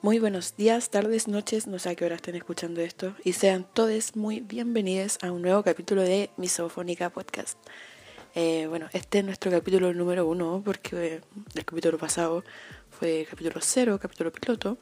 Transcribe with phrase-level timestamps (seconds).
[0.00, 3.66] Muy buenos días, tardes, noches, no sé a qué hora estén escuchando esto, y sean
[3.74, 7.58] todos muy bienvenidos a un nuevo capítulo de Misofónica Podcast.
[8.36, 11.20] Eh, bueno, este es nuestro capítulo número uno, porque
[11.52, 12.44] el capítulo pasado
[12.90, 14.78] fue capítulo cero, capítulo piloto.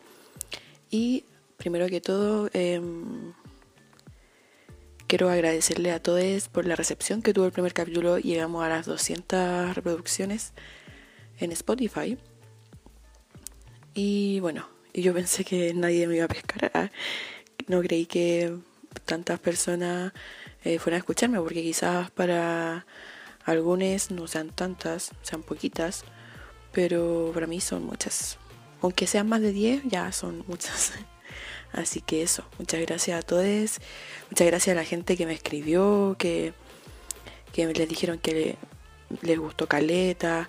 [0.91, 1.25] Y
[1.57, 3.33] primero que todo, em,
[5.07, 8.19] quiero agradecerle a todos por la recepción que tuvo el primer capítulo.
[8.19, 10.53] Llegamos a las 200 reproducciones
[11.39, 12.19] en Spotify.
[13.95, 16.71] Y bueno, yo pensé que nadie me iba a pescar.
[16.75, 16.91] Ah,
[17.69, 18.55] no creí que
[19.05, 20.13] tantas personas
[20.65, 22.87] eh, fueran a escucharme, porque quizás para
[23.45, 26.05] algunas no sean tantas, sean poquitas,
[26.73, 28.39] pero para mí son muchas.
[28.83, 30.93] Aunque sean más de 10, ya son muchas.
[31.73, 33.81] Así que eso, muchas gracias a todos,
[34.31, 36.55] muchas gracias a la gente que me escribió, que,
[37.53, 38.57] que les dijeron que
[39.23, 40.49] les gustó Caleta,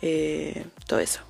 [0.00, 1.20] eh, todo eso.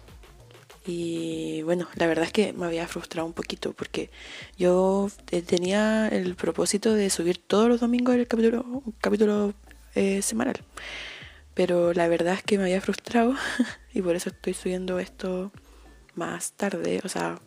[0.85, 4.11] Y bueno, la verdad es que me había frustrado un poquito porque
[4.59, 9.55] yo eh, tenía el propósito de subir todos los domingos el capítulo, capítulo
[9.95, 10.61] eh, semanal.
[11.55, 13.35] Pero la verdad es que me había frustrado
[13.95, 15.53] y por eso estoy subiendo esto
[16.15, 17.41] más tarde, o sea,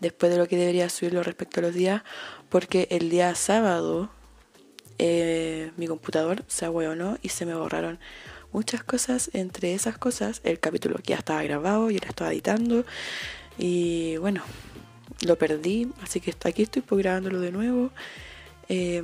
[0.00, 2.02] después de lo que debería subirlo respecto a los días,
[2.48, 4.10] porque el día sábado
[5.76, 7.98] mi computador se no y se me borraron
[8.52, 12.84] muchas cosas, entre esas cosas el capítulo que ya estaba grabado, y lo estaba editando
[13.58, 14.42] y bueno,
[15.26, 17.90] lo perdí, así que aquí estoy pues, grabándolo de nuevo.
[18.68, 19.02] Eh,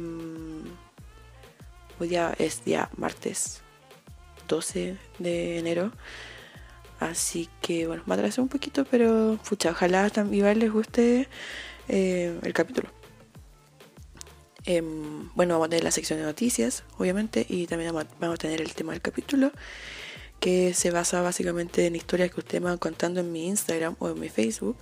[1.98, 3.61] hoy día es día martes
[4.48, 5.92] 12 de enero.
[7.00, 11.28] Así que bueno, me atrasé un poquito, pero pucha, ojalá también les guste
[11.89, 12.89] eh, el capítulo.
[14.67, 18.61] Em, bueno, vamos a tener la sección de noticias, obviamente, y también vamos a tener
[18.61, 19.53] el tema del capítulo,
[20.41, 24.11] que se basa básicamente en historias que ustedes me van contando en mi Instagram o
[24.11, 24.77] en mi Facebook.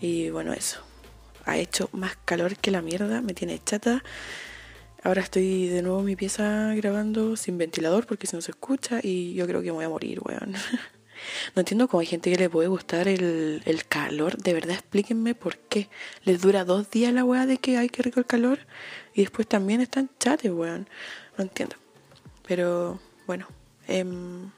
[0.00, 0.80] Y bueno, eso.
[1.44, 4.02] Ha hecho más calor que la mierda, me tiene chata.
[5.04, 8.98] Ahora estoy de nuevo en mi pieza grabando sin ventilador porque si no se escucha
[9.00, 10.54] y yo creo que me voy a morir, weón.
[11.54, 14.36] No entiendo cómo hay gente que le puede gustar el, el calor.
[14.36, 15.88] De verdad, explíquenme por qué.
[16.24, 18.58] Les dura dos días la weá de que hay que rico el calor
[19.16, 20.88] y después también están chates, weón.
[21.36, 21.76] No entiendo.
[22.46, 23.48] Pero bueno,
[23.88, 24.50] em,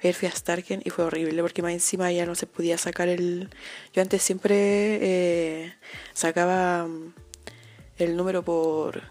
[0.00, 3.08] ayer fui a Starken y fue horrible porque más encima ya no se podía sacar
[3.08, 3.50] el...
[3.92, 4.54] Yo antes siempre
[5.00, 5.74] eh,
[6.12, 7.14] sacaba mm,
[7.98, 9.02] el número por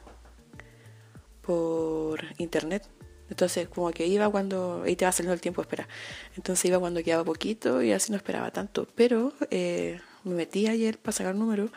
[1.42, 2.88] por internet
[3.30, 5.88] entonces, como que iba cuando, ahí te va saliendo el tiempo, espera.
[6.36, 8.88] Entonces iba cuando quedaba poquito y así no esperaba tanto.
[8.96, 11.70] Pero eh, me metí ayer para sacar número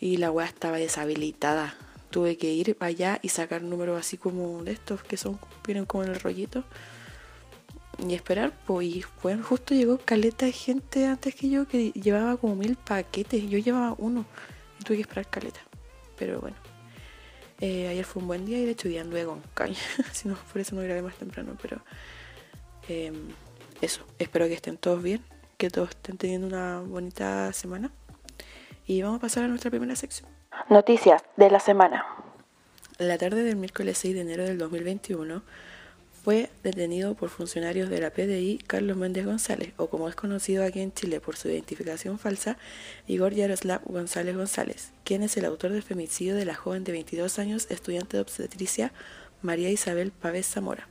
[0.00, 1.74] y la weá estaba deshabilitada.
[2.10, 6.02] Tuve que ir allá y sacar números así como de estos que son, vienen como
[6.04, 6.64] en el rollito.
[7.98, 12.38] Y esperar, pues, y bueno, justo llegó caleta de gente antes que yo que llevaba
[12.38, 13.48] como mil paquetes.
[13.48, 14.24] Yo llevaba uno
[14.80, 15.60] y tuve que esperar caleta.
[16.18, 16.56] Pero bueno.
[17.60, 19.76] Eh, ayer fue un buen día y de hecho día anduve con caña.
[20.12, 21.56] si no, por eso no grabé más temprano.
[21.60, 21.82] Pero
[22.88, 23.28] em,
[23.82, 25.22] eso, espero que estén todos bien,
[25.58, 27.92] que todos estén teniendo una bonita semana.
[28.90, 30.28] Y vamos a pasar a nuestra primera sección.
[30.68, 32.04] Noticias de la semana.
[32.98, 35.44] La tarde del miércoles 6 de enero del 2021
[36.24, 40.80] fue detenido por funcionarios de la PDI Carlos Méndez González, o como es conocido aquí
[40.80, 42.58] en Chile por su identificación falsa,
[43.06, 47.38] Igor Yaroslav González González, quien es el autor del femicidio de la joven de 22
[47.38, 48.92] años, estudiante de obstetricia
[49.40, 50.88] María Isabel Pávez Zamora.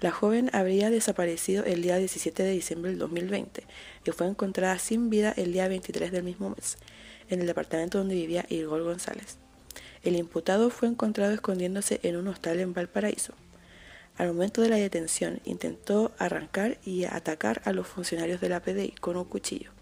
[0.00, 3.64] La joven habría desaparecido el día 17 de diciembre del 2020
[4.04, 6.76] y fue encontrada sin vida el día 23 del mismo mes,
[7.28, 9.38] en el departamento donde vivía Igor González.
[10.02, 13.34] El imputado fue encontrado escondiéndose en un hostal en Valparaíso.
[14.16, 18.92] Al momento de la detención intentó arrancar y atacar a los funcionarios de la PDI
[19.00, 19.72] con un cuchillo,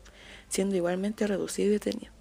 [0.49, 2.15] siendo igualmente reducido y detenido.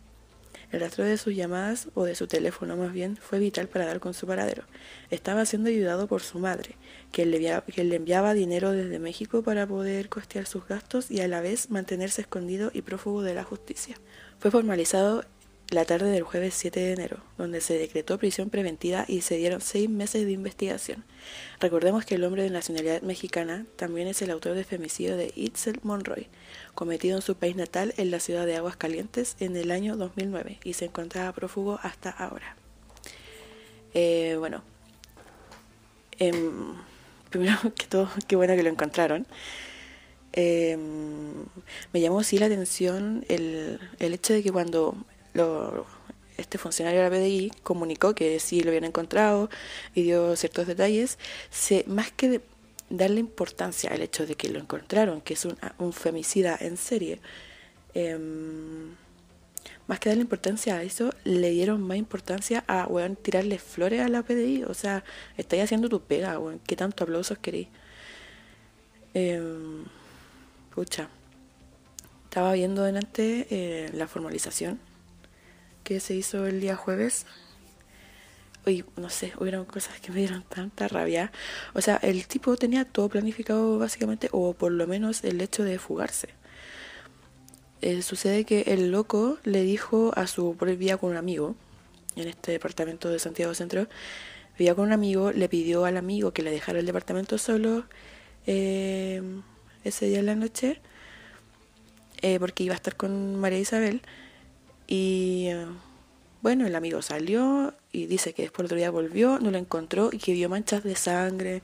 [0.73, 3.99] El rastro de sus llamadas, o de su teléfono más bien, fue vital para dar
[3.99, 4.63] con su paradero.
[5.11, 6.77] Estaba siendo ayudado por su madre,
[7.11, 11.41] quien le, le enviaba dinero desde México para poder costear sus gastos y a la
[11.41, 13.97] vez mantenerse escondido y prófugo de la justicia.
[14.43, 15.23] Fue formalizado
[15.69, 19.61] la tarde del jueves 7 de enero, donde se decretó prisión preventiva y se dieron
[19.61, 21.05] seis meses de investigación.
[21.61, 25.79] Recordemos que el hombre de nacionalidad mexicana también es el autor del femicidio de Itzel
[25.83, 26.27] Monroy,
[26.75, 30.73] cometido en su país natal en la ciudad de Aguascalientes en el año 2009 y
[30.73, 32.57] se encontraba prófugo hasta ahora.
[33.93, 34.61] Eh, bueno,
[36.19, 36.73] em,
[37.29, 39.25] primero que todo, qué bueno que lo encontraron.
[40.33, 41.45] Em,
[41.93, 44.95] me llamó sí la atención el, el hecho de que cuando
[45.33, 45.85] lo,
[46.37, 49.49] este funcionario de la PDI comunicó que sí lo habían encontrado
[49.93, 51.19] y dio ciertos detalles,
[51.51, 52.41] se, más que
[52.89, 57.19] darle importancia al hecho de que lo encontraron, que es un, femicida en serie,
[57.95, 58.95] Em,
[59.87, 64.09] más que darle importancia a eso, le dieron más importancia a, weón, tirarle flores a
[64.09, 64.63] la PDI.
[64.63, 65.03] O sea,
[65.37, 66.59] estáis haciendo tu pega, weón.
[66.65, 67.67] ¿Qué tanto aplausos queréis?
[69.13, 69.39] Eh,
[70.73, 71.09] pucha.
[72.25, 74.79] Estaba viendo delante eh, la formalización
[75.83, 77.25] que se hizo el día jueves.
[78.65, 81.31] Oye, no sé, hubieron cosas que me dieron tanta rabia.
[81.73, 85.77] O sea, el tipo tenía todo planificado básicamente, o por lo menos el hecho de
[85.77, 86.29] fugarse.
[87.81, 91.55] Eh, sucede que el loco le dijo a su, por vía con un amigo,
[92.15, 93.87] en este departamento de Santiago Centro,
[94.57, 97.85] vivía con un amigo, le pidió al amigo que le dejara el departamento solo
[98.45, 99.21] eh,
[99.83, 100.79] ese día en la noche,
[102.21, 104.01] eh, porque iba a estar con María Isabel.
[104.87, 105.49] Y
[106.41, 110.17] bueno, el amigo salió y dice que después otro día volvió, no lo encontró y
[110.17, 111.61] que vio manchas de sangre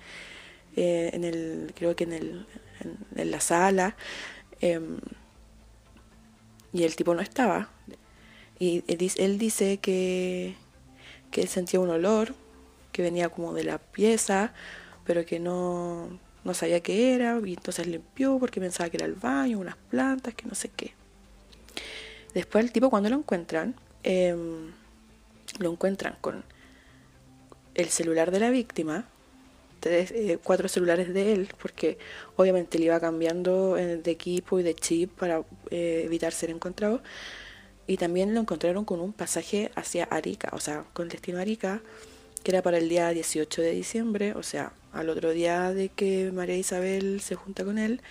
[0.75, 2.45] en el, creo que en, el,
[3.16, 3.95] en, la sala.
[4.62, 5.00] Em,
[6.72, 7.69] y el tipo no estaba.
[8.60, 10.56] Y él dice que,
[11.31, 12.36] que él sentía un olor
[12.92, 14.54] que venía como de la pieza,
[15.06, 19.13] pero que no, no sabía qué era, y entonces limpió porque pensaba que era el
[19.13, 20.94] baño, unas plantas, que no sé qué.
[22.33, 24.71] Después el tipo cuando lo encuentran, em,
[25.59, 26.44] lo encuentran con
[27.75, 29.06] el celular de la víctima,
[29.86, 31.97] eh, cuatro celulares de él, porque
[32.36, 37.01] obviamente le iba cambiando eh, de equipo y de chip para eh, evitar ser encontrado.
[37.88, 41.81] Y también lo encontraron con un pasaje hacia Arica, o sea, con destino a Arica,
[42.44, 46.31] que era para el día 18 de diciembre, o sea, al otro día de que
[46.31, 48.01] María Isabel se junta con él,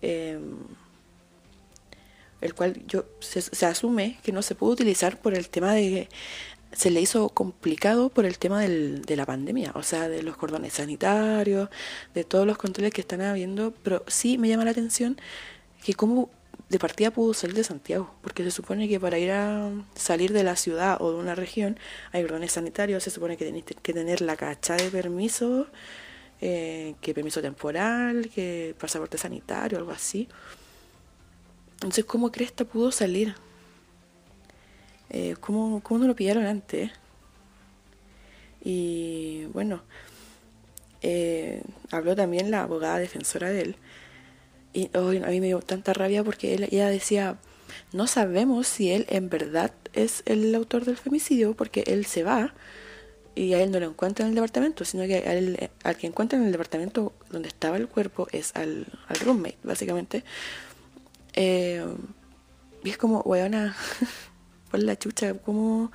[0.00, 0.56] em,
[2.40, 6.08] el cual yo se, se, asume que no se pudo utilizar por el tema de
[6.72, 10.36] se le hizo complicado por el tema del, de la pandemia, o sea, de los
[10.36, 11.68] cordones sanitarios,
[12.14, 15.18] de todos los controles que están habiendo, pero sí me llama la atención
[15.84, 16.30] que cómo
[16.72, 20.42] de partida pudo salir de Santiago, porque se supone que para ir a salir de
[20.42, 21.78] la ciudad o de una región
[22.12, 25.66] hay cordones sanitarios, se supone que tenés que tener la cacha de permiso,
[26.40, 30.28] eh, que permiso temporal, que pasaporte sanitario, algo así.
[31.74, 33.34] Entonces, ¿cómo Cresta pudo salir?
[35.10, 36.90] eh, ¿cómo, ¿cómo, no lo pillaron antes?
[38.64, 39.82] Y bueno,
[41.02, 43.76] eh, habló también la abogada defensora de él.
[44.72, 47.36] Y a mí me dio tanta rabia porque ella decía,
[47.92, 52.54] no sabemos si él en verdad es el autor del femicidio porque él se va
[53.34, 56.38] y a él no lo encuentra en el departamento, sino que él, al que encuentra
[56.38, 58.86] en el departamento donde estaba el cuerpo es al,
[59.24, 60.22] roommate, básicamente.
[61.34, 61.84] Eh,
[62.84, 63.74] y es como, weona,
[64.70, 65.92] por la chucha, como...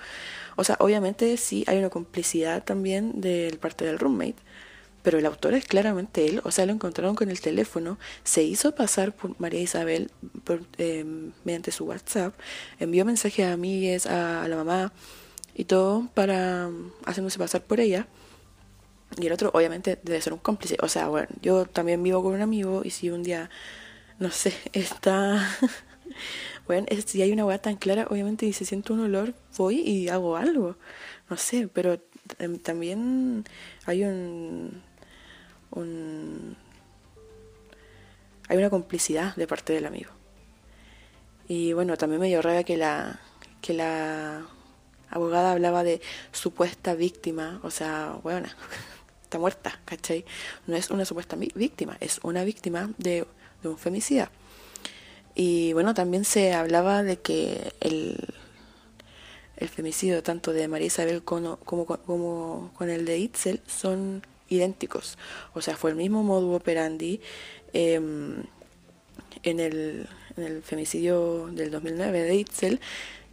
[0.56, 4.36] O sea, obviamente sí hay una complicidad también del parte del roommate,
[5.08, 8.76] pero el autor es claramente él, o sea, lo encontraron con el teléfono, se hizo
[8.76, 10.12] pasar por María Isabel
[10.78, 11.06] eh,
[11.46, 12.38] mediante su WhatsApp,
[12.78, 14.92] envió mensajes a amigues, a, la mamá
[15.56, 18.06] y todo para um, hacerse pasar por ella.
[19.18, 20.76] Y el otro, obviamente, debe ser un cómplice.
[20.82, 23.50] O sea, bueno, yo también vivo con un amigo y si un día,
[24.20, 25.58] no sé, está
[26.68, 30.10] bueno, si hay una hueá tan clara, obviamente, y se siente un olor, voy y
[30.10, 30.76] hago algo.
[31.30, 31.98] No sé, pero
[32.62, 33.46] también
[33.86, 34.82] hay un,
[35.72, 36.58] un.
[38.50, 40.12] Hay una complicidad de parte del amigo.
[41.48, 43.20] Y bueno, también me dio rabia que la,
[43.62, 44.46] que la
[45.10, 48.48] abogada hablaba de supuesta víctima, o sea, bueno,
[49.24, 50.26] está muerta, ¿cachai?
[50.66, 53.26] No es una supuesta víctima, es una víctima de,
[53.64, 54.32] un femicida.
[55.36, 58.18] Y bueno, también se hablaba de que el,
[59.58, 65.18] el femicidio tanto de María Isabel como, como, con el de Itzel son idénticos.
[65.54, 67.22] O sea, fue el mismo modo operandi
[67.74, 68.44] em,
[69.44, 72.80] en, el, en el femicidio del 2009 de Itzel.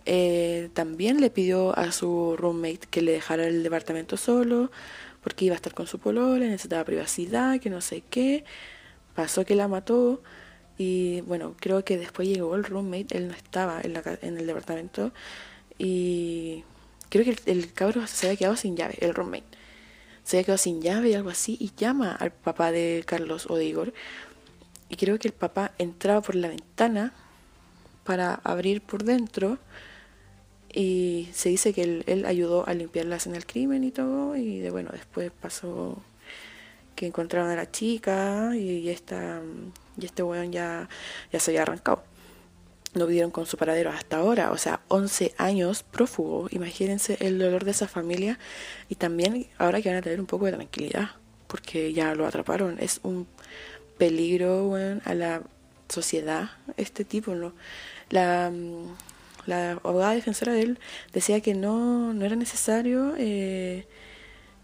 [0.07, 4.71] Eh, también le pidió a su roommate que le dejara el departamento solo
[5.23, 8.45] porque iba a estar con su polola, necesitaba privacidad, que no sé qué.
[9.15, 10.23] Pasó que la mató
[10.77, 14.47] y bueno, creo que después llegó el roommate, él no estaba en, la, en el
[14.47, 15.13] departamento
[15.79, 16.65] y
[17.09, 19.45] creo que el, cabro se había quedado sin llave, el roommate.
[20.25, 23.57] Se había quedado sin llave y algo así y llama al papá de Carlos o
[23.57, 23.93] de Igor.
[24.89, 27.13] Y creo que el papá entraba por la ventana
[28.05, 29.59] para abrir por dentro
[30.73, 34.59] y se dice que él, ayudó a limpiar la escena del crimen y todo y
[34.59, 36.03] de bueno, después pasó
[36.97, 39.41] que encontraron a la chica y esta
[39.97, 40.89] y este weón ya,
[41.33, 42.03] ya se había arrancado.
[42.95, 46.49] No vivieron con su paradero hasta ahora, o sea, 11 años prófugo.
[46.51, 48.39] Imagínense el dolor de esa familia
[48.89, 51.11] y también ahora que van a tener un poco de tranquilidad
[51.49, 52.79] porque ya lo atraparon.
[52.81, 53.27] Es un
[53.99, 54.75] peligro,
[55.05, 55.43] a la
[55.89, 57.53] sociedad este tipo, ¿no?
[58.11, 58.95] La, mm,
[59.47, 60.79] la abogada defensora de él
[61.13, 63.87] decía que no, no era necesario eh,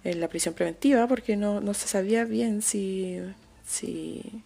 [0.04, 3.20] la prisión preventiva porque no, no se sabía bien si,
[3.66, 4.42] si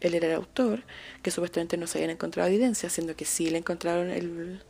[0.00, 0.84] él era el autor,
[1.22, 4.62] que supuestamente no se habían encontrado evidencia, siendo que sí le encontraron el,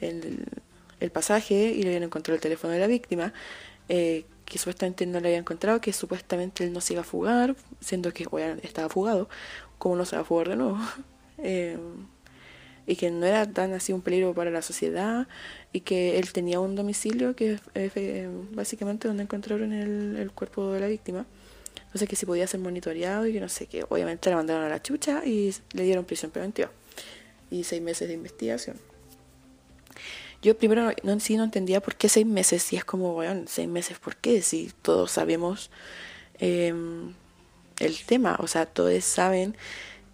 [0.00, 0.44] el,
[1.00, 3.32] el pasaje y le habían encontrado el teléfono de la víctima,
[3.88, 7.56] eh, que supuestamente no le había encontrado, que supuestamente él no se iba a fugar,
[7.80, 8.26] siendo que
[8.62, 9.28] estaba fugado,
[9.78, 10.78] como no se va a fugar de nuevo?
[11.42, 11.78] Eh,
[12.86, 15.26] y que no era tan así un peligro para la sociedad
[15.72, 20.72] y que él tenía un domicilio que es eh, básicamente donde encontraron el, el cuerpo
[20.72, 21.24] de la víctima.
[21.90, 23.84] Entonces que si podía ser monitoreado y que no sé qué.
[23.88, 26.70] Obviamente le mandaron a la chucha y le dieron prisión preventiva.
[27.50, 28.76] Y seis meses de investigación.
[30.40, 33.68] Yo primero no, sí no entendía por qué seis meses, si es como, bueno, seis
[33.68, 34.40] meses, ¿por qué?
[34.40, 35.70] Si todos sabemos
[36.38, 37.12] em,
[37.80, 39.56] el tema, o sea, todos saben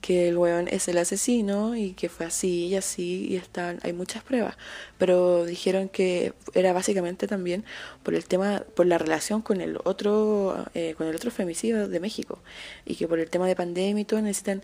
[0.00, 3.92] que el weón es el asesino y que fue así y así y están, hay
[3.92, 4.56] muchas pruebas,
[4.98, 7.64] pero dijeron que era básicamente también
[8.02, 12.00] por el tema, por la relación con el otro, eh, con el otro femicidio de
[12.00, 12.38] México
[12.84, 14.62] y que por el tema de pandemia y todo necesitan,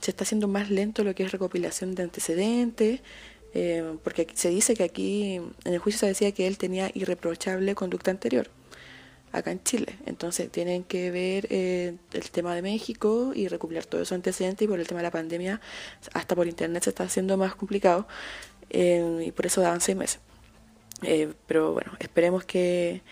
[0.00, 3.00] se está haciendo más lento lo que es recopilación de antecedentes
[3.52, 7.74] eh, porque se dice que aquí en el juicio se decía que él tenía irreprochable
[7.74, 8.48] conducta anterior,
[9.32, 9.96] acá en Chile.
[10.06, 14.68] Entonces tienen que ver eh, el tema de México y recopilar todo eso antecedente y
[14.68, 15.60] por el tema de la pandemia,
[16.12, 18.06] hasta por internet se está haciendo más complicado
[18.70, 20.20] eh, y por eso daban seis meses.
[21.46, 23.02] pero bueno, esperemos que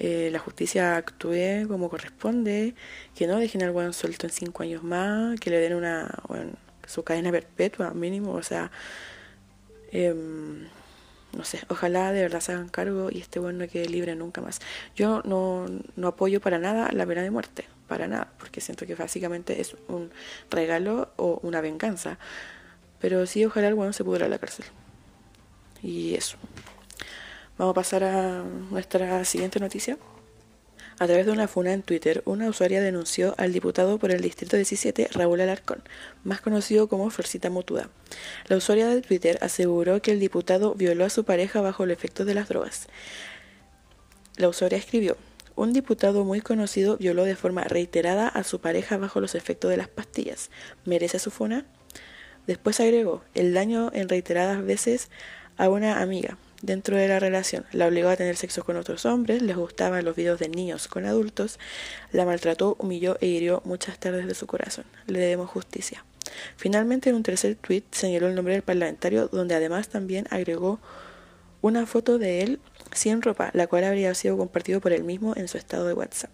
[0.00, 2.74] la justicia actúe como corresponde,
[3.16, 6.52] que no dejen al buen suelto en cinco años más, que le den una, bueno,
[6.86, 8.70] su cadena perpetua mínimo, o sea,
[9.90, 10.66] Em,
[11.38, 14.40] no sé, ojalá de verdad se hagan cargo y este bueno no quede libre nunca
[14.40, 14.60] más.
[14.96, 18.96] Yo no, no apoyo para nada la pena de muerte, para nada, porque siento que
[18.96, 20.10] básicamente es un
[20.50, 22.18] regalo o una venganza.
[23.00, 24.66] Pero sí, ojalá el bueno se pudra a la cárcel.
[25.80, 26.36] Y eso.
[27.56, 29.96] Vamos a pasar a nuestra siguiente noticia.
[31.00, 34.56] A través de una funa en Twitter, una usuaria denunció al diputado por el Distrito
[34.56, 35.84] 17, Raúl Alarcón,
[36.24, 37.88] más conocido como Florcita Mutuda.
[38.48, 42.24] La usuaria de Twitter aseguró que el diputado violó a su pareja bajo el efecto
[42.24, 42.88] de las drogas.
[44.36, 45.16] La usuaria escribió,
[45.54, 49.76] un diputado muy conocido violó de forma reiterada a su pareja bajo los efectos de
[49.76, 50.50] las pastillas.
[50.84, 51.64] ¿Merece su funa?
[52.48, 55.10] Después agregó, el daño en reiteradas veces
[55.56, 57.64] a una amiga, dentro de la relación.
[57.72, 61.06] La obligó a tener sexo con otros hombres, les gustaban los videos de niños con
[61.06, 61.58] adultos,
[62.12, 64.84] la maltrató, humilló e hirió muchas tardes de su corazón.
[65.06, 66.04] Le debemos justicia.
[66.56, 70.80] Finalmente, en un tercer tuit señaló el nombre del parlamentario, donde además también agregó
[71.60, 72.60] una foto de él
[72.92, 76.30] sin ropa, la cual habría sido compartido por él mismo en su estado de WhatsApp.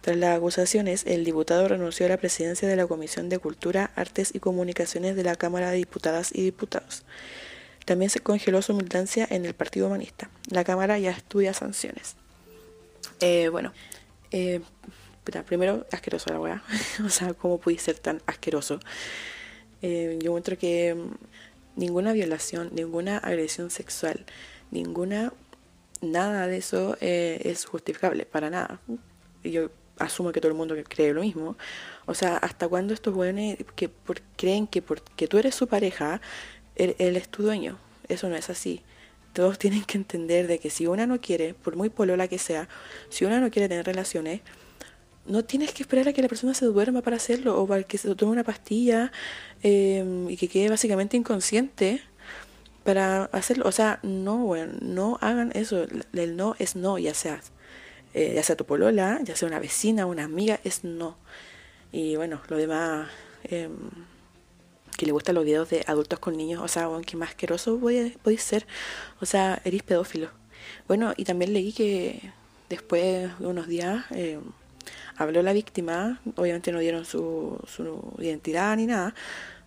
[0.00, 4.34] Tras las acusaciones, el diputado renunció a la presidencia de la Comisión de Cultura, Artes
[4.34, 7.04] y Comunicaciones de la Cámara de Diputadas y Diputados.
[7.84, 10.30] También se congeló su militancia en el Partido Humanista.
[10.48, 12.16] La Cámara ya estudia sanciones.
[13.20, 13.72] Eh, bueno,
[14.30, 14.60] eh,
[15.46, 16.62] primero, asqueroso la weá.
[17.04, 18.80] o sea, ¿cómo pude ser tan asqueroso?
[19.82, 24.24] Eh, yo encuentro que mm, ninguna violación, ninguna agresión sexual,
[24.70, 25.32] ninguna.
[26.00, 28.78] Nada de eso es justificable, para nada.
[29.42, 31.56] Yo asumo que todo el mundo cree lo mismo.
[32.06, 33.90] O sea, ¿hasta cuándo estos jóvenes que
[34.36, 36.20] creen que porque tú eres su pareja,
[36.76, 37.78] él, es tu dueño.
[38.08, 38.82] Eso no es así.
[39.32, 42.68] Todos tienen que entender de que si una no quiere, por muy polola que sea,
[43.08, 44.42] si una no quiere tener relaciones,
[45.26, 47.98] no tienes que esperar a que la persona se duerma para hacerlo o para que
[47.98, 49.10] se tome una pastilla
[49.62, 52.02] em, y que quede básicamente inconsciente
[52.84, 53.66] para hacerlo.
[53.66, 55.86] O sea, no, bueno, no hagan eso.
[56.12, 57.40] El no es no, ya sea,
[58.14, 61.16] eh, ya sea tu polola, ya sea una vecina, una amiga, es no.
[61.92, 63.08] Y bueno, lo demás...
[63.44, 63.68] Eh,
[64.96, 68.42] que le gustan los videos de adultos con niños, o sea, que más asqueroso podéis
[68.42, 68.66] ser,
[69.20, 70.30] o sea, eres pedófilo.
[70.88, 72.32] Bueno, y también leí que
[72.68, 74.38] después de unos días eh,
[75.16, 79.14] habló la víctima, obviamente no dieron su, su identidad ni nada,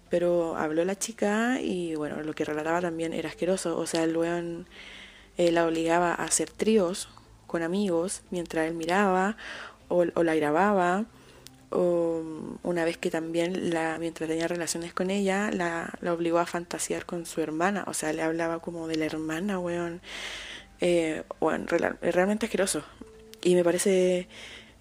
[0.10, 4.16] pero habló la chica y bueno, lo que relataba también era asqueroso, o sea, el
[4.16, 4.68] weón
[5.38, 7.10] eh, la obligaba a hacer tríos
[7.46, 9.38] con amigos mientras él miraba
[9.90, 11.06] o, o la grababa
[11.70, 12.24] o
[12.64, 17.06] una vez que también la, mientras tenía relaciones con ella la, la obligó a fantasear
[17.06, 17.84] con su hermana.
[17.88, 20.02] O sea le hablaba como de la hermana weón.
[20.80, 21.66] Eh, bueno,
[22.02, 22.84] realmente asqueroso.
[23.44, 24.28] Y me parece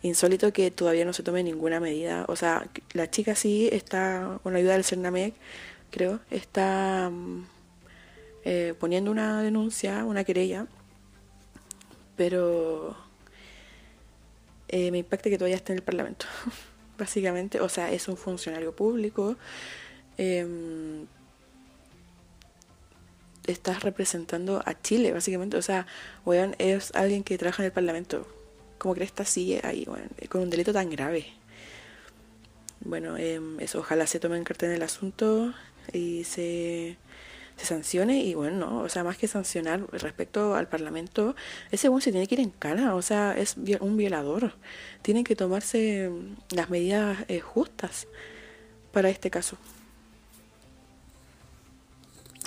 [0.02, 2.24] insólito que todavía no se tome ninguna medida.
[2.28, 5.34] O sea la chica sí está con la ayuda del Cernamec
[5.90, 7.46] creo está mm,
[8.44, 10.66] eh, poniendo una denuncia una querella.
[12.16, 12.96] Pero
[14.68, 16.26] eh, me impacta que todavía esté en el Parlamento
[16.98, 19.36] básicamente, o sea, es un funcionario público
[20.18, 21.06] em,
[23.46, 25.56] estás representando a Chile, básicamente.
[25.56, 25.86] O sea,
[26.24, 28.26] weón, es alguien que trabaja en el Parlamento.
[28.78, 30.08] ¿Cómo crees que sigue ahí, weón?
[30.28, 31.26] Con un delito tan grave.
[32.80, 35.54] Bueno, em, eso, ojalá se tome en carta en el asunto
[35.92, 36.96] y se,
[37.56, 38.22] se sancione.
[38.24, 41.34] Y bueno, no, o sea, más que sancionar respecto al Parlamento,
[41.70, 42.94] ese weón se tiene que ir en cara.
[42.94, 44.52] O sea, es un violador.
[45.02, 46.10] Tienen que tomarse
[46.50, 48.06] las medidas eh, justas
[48.92, 49.58] para este caso.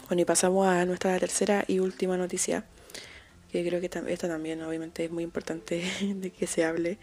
[0.08, 2.66] Bueno, y pasamos a nuestra tercera y última noticia,
[3.52, 6.98] que creo que esta también obviamente es muy importante de que se hable.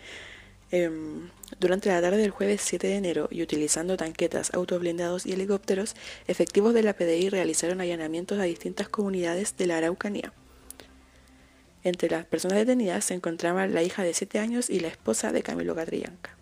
[0.72, 1.30] Em,
[1.60, 5.94] durante la tarde del jueves 7 de enero y utilizando tanquetas, autos blindados y helicópteros,
[6.26, 10.32] efectivos de la PDI realizaron allanamientos a distintas comunidades de la Araucanía.
[11.84, 15.44] Entre las personas detenidas se encontraban la hija de 7 años y la esposa de
[15.44, 16.36] Camilo Catrillanca.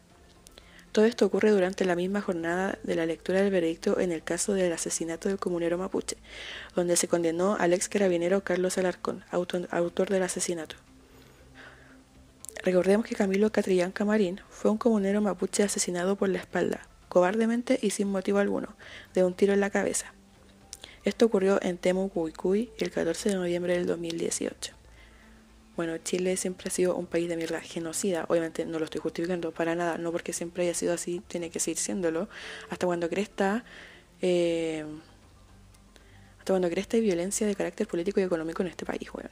[0.90, 4.54] Todo esto ocurre durante la misma jornada de la lectura del veredicto en el caso
[4.54, 6.16] del asesinato del comunero mapuche,
[6.74, 10.76] donde se condenó al ex carabinero Carlos Alarcón, autor del asesinato.
[12.64, 17.90] Recordemos que Camilo Catrillanca Marín fue un comunero mapuche asesinado por la espalda, cobardemente y
[17.90, 18.74] sin motivo alguno,
[19.12, 20.14] de un tiro en la cabeza.
[21.04, 22.10] Esto ocurrió en Temu
[22.78, 24.72] el 14 de noviembre del 2018.
[25.76, 28.24] Bueno, Chile siempre ha sido un país de mierda genocida.
[28.28, 31.60] Obviamente no lo estoy justificando para nada, no porque siempre haya sido así, tiene que
[31.60, 32.30] seguir siéndolo.
[32.70, 33.62] Hasta cuando cresta,
[34.22, 34.86] eh,
[36.38, 39.28] hasta cuando cresta hay violencia de carácter político y económico en este país, weón.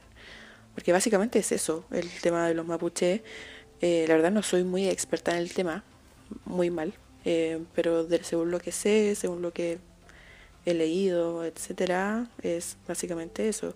[0.73, 3.21] Porque básicamente es eso, el tema de los mapuches.
[3.81, 5.83] Eh, la verdad no soy muy experta en el tema,
[6.45, 6.93] muy mal,
[7.25, 9.79] eh, pero según lo que sé, según lo que
[10.65, 13.75] he leído, etcétera, es básicamente eso.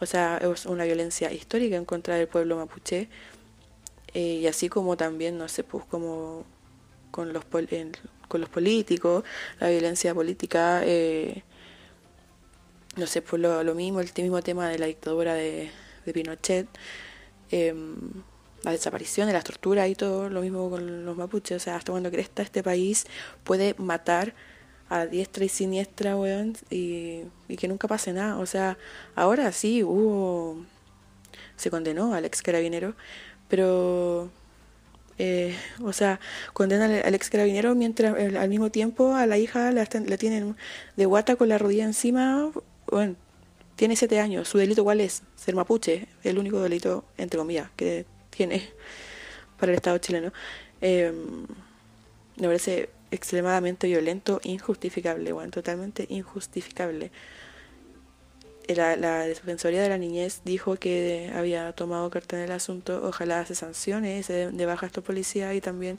[0.00, 3.08] O sea, es una violencia histórica en contra del pueblo mapuche.
[4.14, 6.44] Eh, y así como también, no sé, pues como
[7.10, 7.44] con los,
[8.28, 9.24] con los políticos,
[9.60, 11.42] la violencia política, eh,
[12.96, 15.70] no sé, pues lo, mismo, el mismo tema de la dictadura de,
[16.12, 16.68] Pinochet,
[17.50, 17.96] em,
[18.62, 21.92] la desaparición, de las torturas y todo, lo mismo con los mapuches, o sea, hasta
[21.92, 23.06] cuando cresta este país
[23.44, 24.34] puede matar
[24.88, 27.24] a diestra y siniestra, weón, y,
[27.56, 28.38] que nunca pase nada.
[28.38, 28.78] O sea,
[29.14, 30.64] ahora sí hubo.
[31.56, 32.94] Se condenó al ex carabinero,
[33.48, 34.30] pero.
[35.18, 36.18] Eh, o sea,
[36.52, 40.56] condena al, ex carabinero mientras al mismo tiempo a la hija la, la tienen
[40.96, 42.50] de guata con la rodilla encima.
[42.90, 43.16] Bueno,
[43.76, 44.48] tiene siete años.
[44.48, 45.22] ¿Su delito cuál es?
[45.36, 46.08] Ser mapuche.
[46.22, 48.70] El único delito, entre comillas, que tiene
[49.58, 50.32] para el Estado chileno.
[50.80, 51.12] Eh,
[52.36, 57.12] me parece extremadamente violento, injustificable, bueno, totalmente injustificable.
[58.68, 63.44] La, la, Defensoría de la Niñez dijo que había tomado carta en el asunto, ojalá
[63.44, 65.98] se sancione, se de baja a estos policías y también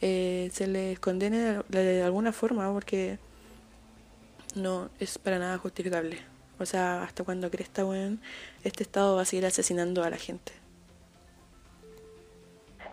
[0.00, 3.18] eh, se les condene de, alguna forma porque
[4.56, 6.18] no es para nada justificable.
[6.60, 8.18] O sea, hasta cuando cresta, bueno,
[8.64, 10.52] este Estado va a seguir asesinando a la gente.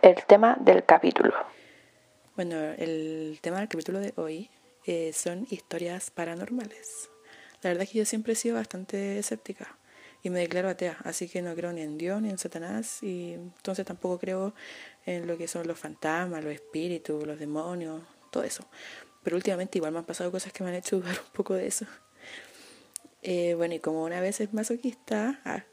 [0.02, 1.34] El tema del capítulo.
[2.38, 4.50] Bueno, el tema del capítulo de hoy
[4.86, 7.10] eh, son historias paranormales.
[7.62, 9.78] La verdad es que yo siempre he sido bastante escéptica
[10.24, 13.34] y me declaro atea, así que no creo ni en Dios ni en Satanás y
[13.34, 14.54] entonces tampoco creo
[15.06, 18.02] en lo que son los fantasmas, los espíritus, los demonios,
[18.32, 18.64] todo eso.
[19.24, 21.68] Pero últimamente igual me han pasado cosas que me han hecho dudar un poco de
[21.68, 21.86] eso.
[23.30, 25.66] Eh, bueno, y como una vez es masoquista, ah,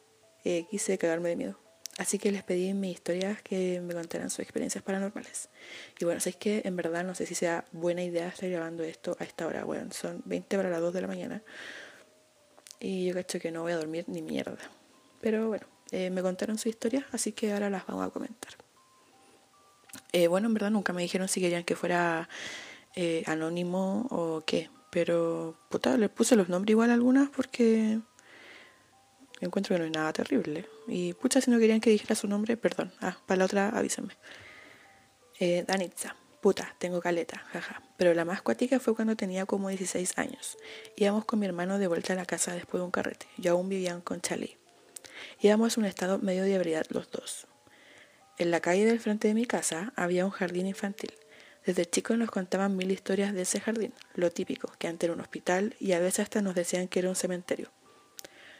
[0.42, 1.60] eh, quise cagarme de miedo.
[1.98, 5.50] Así que les pedí en mis historias que me contaran sus experiencias paranormales.
[6.00, 9.16] Y bueno, es que en verdad no sé si sea buena idea estar grabando esto
[9.20, 9.62] a esta hora.
[9.62, 11.42] Bueno, son 20 para las 2 de la mañana.
[12.80, 14.58] Y yo cacho que no voy a dormir ni mierda.
[15.20, 18.54] Pero bueno, eh, me contaron sus historias, así que ahora las vamos a comentar.
[20.28, 22.28] Bueno, en verdad nunca me dijeron si querían que fuera
[23.26, 24.70] anónimo o qué.
[24.94, 27.98] Pero puta, les puse los nombres igual a algunas porque
[29.40, 30.68] encuentro que no hay nada terrible.
[30.86, 32.92] Y pucha, si no querían que dijera su nombre, perdón.
[33.00, 34.16] Ah, para la otra avísenme.
[35.40, 36.14] Eh, Danitza.
[36.40, 37.82] Puta, tengo caleta, jaja.
[37.96, 40.56] Pero la más cuática fue cuando tenía como 16 años.
[40.94, 43.26] Íbamos con mi hermano de vuelta a la casa después de un carrete.
[43.36, 44.58] Yo aún vivían con Charlie.
[45.40, 47.48] Íbamos en un estado medio de ebriedad los dos.
[48.38, 51.12] En la calle del frente de mi casa había un jardín infantil.
[51.64, 55.20] Desde chicos nos contaban mil historias de ese jardín, lo típico, que antes era un
[55.20, 57.70] hospital y a veces hasta nos decían que era un cementerio.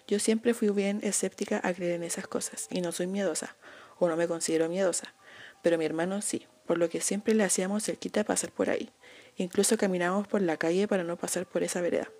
[0.06, 3.56] Yo siempre fui bien escéptica a creer en esas cosas y no soy miedosa,
[3.98, 5.14] o no me considero miedosa,
[5.62, 8.90] pero mi hermano sí, por lo que siempre le hacíamos el quita pasar por ahí.
[9.36, 12.10] Incluso caminábamos por la calle para no pasar por esa vereda.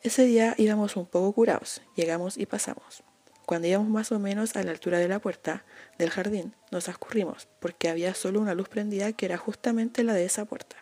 [0.00, 3.04] Ese día íbamos un poco curados, llegamos y pasamos.
[3.46, 5.64] Cuando íbamos más o menos a la altura de la puerta
[5.98, 10.24] del jardín, nos escurrimos, porque había solo una luz prendida que era justamente la de
[10.24, 10.76] esa puerta.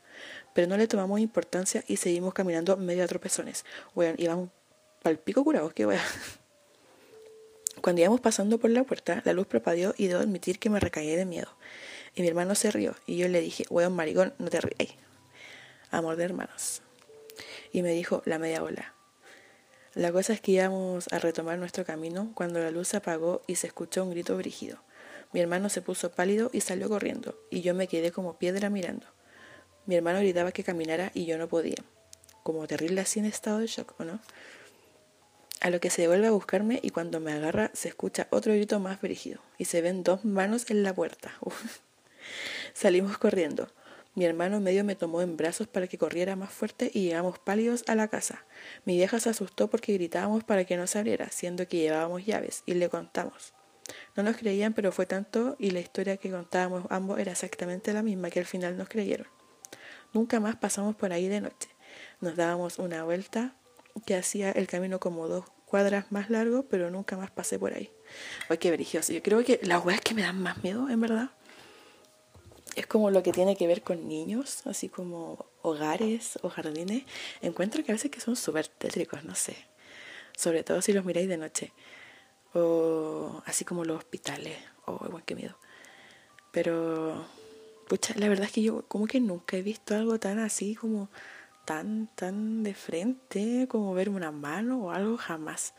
[0.52, 3.64] pero no le tomamos importancia y seguimos caminando medio a tropezones.
[3.94, 4.50] Bueno, íbamos
[5.02, 6.02] pal pico curados, qué wea.
[7.80, 11.14] Cuando íbamos pasando por la puerta, la luz propadió y debo admitir que me recaí
[11.16, 11.48] de miedo.
[12.14, 14.94] Y mi hermano se rió y yo le dije, weón maricón, no te ríes.
[15.90, 16.82] Amor de hermanos.
[17.72, 18.99] Y me dijo la media bola.
[19.94, 23.56] La cosa es que íbamos a retomar nuestro camino cuando la luz se apagó y
[23.56, 24.78] se escuchó un grito brígido.
[25.32, 29.06] Mi hermano se puso pálido y salió corriendo, y yo me quedé como piedra mirando.
[29.86, 31.82] Mi hermano gritaba que caminara y yo no podía.
[32.44, 34.20] Como terrible así en estado de shock, ¿o no?
[35.60, 38.78] A lo que se devuelve a buscarme y cuando me agarra se escucha otro grito
[38.78, 41.32] más brígido y se ven dos manos en la puerta.
[42.74, 43.68] Salimos corriendo.
[44.20, 47.84] Mi hermano medio me tomó en brazos para que corriera más fuerte y llegamos pálidos
[47.86, 48.44] a la casa.
[48.84, 52.62] Mi vieja se asustó porque gritábamos para que no se abriera, siendo que llevábamos llaves,
[52.66, 53.54] y le contamos.
[54.14, 58.02] No nos creían, pero fue tanto y la historia que contábamos ambos era exactamente la
[58.02, 59.26] misma que al final nos creyeron.
[60.12, 61.70] Nunca más pasamos por ahí de noche.
[62.20, 63.54] Nos dábamos una vuelta
[64.04, 67.90] que hacía el camino como dos cuadras más largo, pero nunca más pasé por ahí.
[68.50, 69.14] Ay, qué religioso.
[69.14, 71.30] Yo creo que las weas que me dan más miedo, en verdad,
[72.76, 77.04] es como lo que tiene que ver con niños, así como hogares o jardines.
[77.42, 79.56] Encuentro que a veces que son súper tétricos, no sé.
[80.36, 81.72] Sobre todo si los miráis de noche
[82.54, 84.56] o así como los hospitales,
[84.86, 85.56] o oh, igual que miedo.
[86.52, 87.24] Pero,
[87.88, 91.08] pucha, la verdad es que yo como que nunca he visto algo tan así como
[91.64, 95.74] tan, tan de frente, como ver una mano o algo, jamás.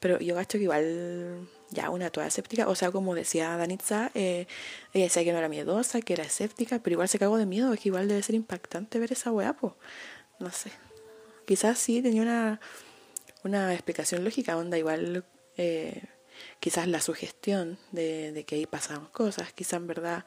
[0.00, 4.46] Pero yo gasto que igual, ya una toda escéptica, o sea, como decía Danitza, eh,
[4.92, 7.72] ella decía que no era miedosa, que era escéptica, pero igual se cagó de miedo,
[7.72, 9.74] es que igual debe ser impactante ver esa weá, pues,
[10.38, 10.72] no sé.
[11.46, 12.60] Quizás sí tenía una,
[13.44, 15.24] una explicación lógica, onda, igual
[15.56, 16.02] eh,
[16.60, 20.24] quizás la sugestión de, que ahí pasaban cosas, quizás en verdad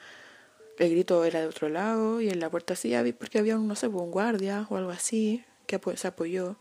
[0.80, 3.76] el grito era de otro lado y en la puerta sí porque había un, no
[3.76, 6.56] sé, un guardia o algo así que se apoyó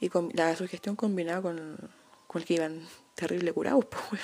[0.00, 1.90] y con, la sugestión combinada con,
[2.26, 2.82] con el que iban
[3.14, 4.20] terrible curados, pues,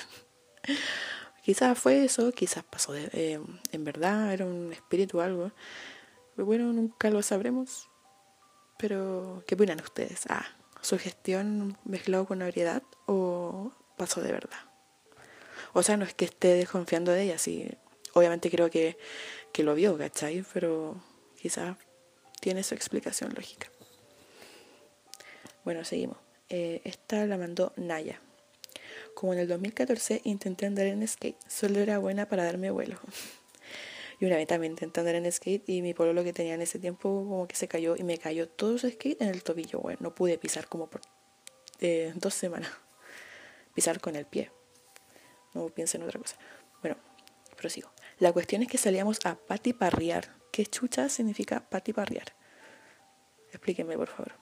[1.43, 3.41] quizás fue eso, quizás pasó de, eh,
[3.73, 5.53] en verdad, era un espíritu o algo,
[6.37, 7.89] bueno, nunca lo sabremos,
[8.79, 10.25] pero ¿qué opinan ustedes?
[10.29, 10.47] Ah,
[10.81, 14.59] sugestión mezclado con variedad o pasó de verdad.
[15.73, 17.69] O sea, no es que esté desconfiando de ella, sí,
[18.15, 18.97] obviamente creo que,
[19.53, 20.45] que lo vio, ¿cachai?
[20.53, 21.03] Pero
[21.41, 21.77] quizás
[22.41, 23.69] tiene su explicación lógica.
[25.65, 26.19] Bueno, seguimos.
[26.49, 28.21] Eh, esta la mandó Naya.
[29.19, 33.01] Como en el 2014 intenté andar en skate, solo era buena para darme vuelo.
[34.21, 36.79] Y una vez también intenté andar en skate y mi pololo que tenía en ese
[36.79, 39.81] tiempo como que se cayó y me cayó todo su skate en el tobillo.
[39.81, 41.01] Bueno, no pude pisar como por
[41.81, 42.71] eh, dos semanas.
[43.75, 44.53] Pisar con el pie.
[45.53, 46.37] No pienso en otra cosa.
[46.81, 46.97] Bueno,
[47.57, 47.91] prosigo.
[48.21, 50.29] La cuestión es que salíamos a patiparriar.
[50.53, 52.37] ¿Qué chucha significa patiparriar?
[53.51, 54.35] Explíquenme, por favor.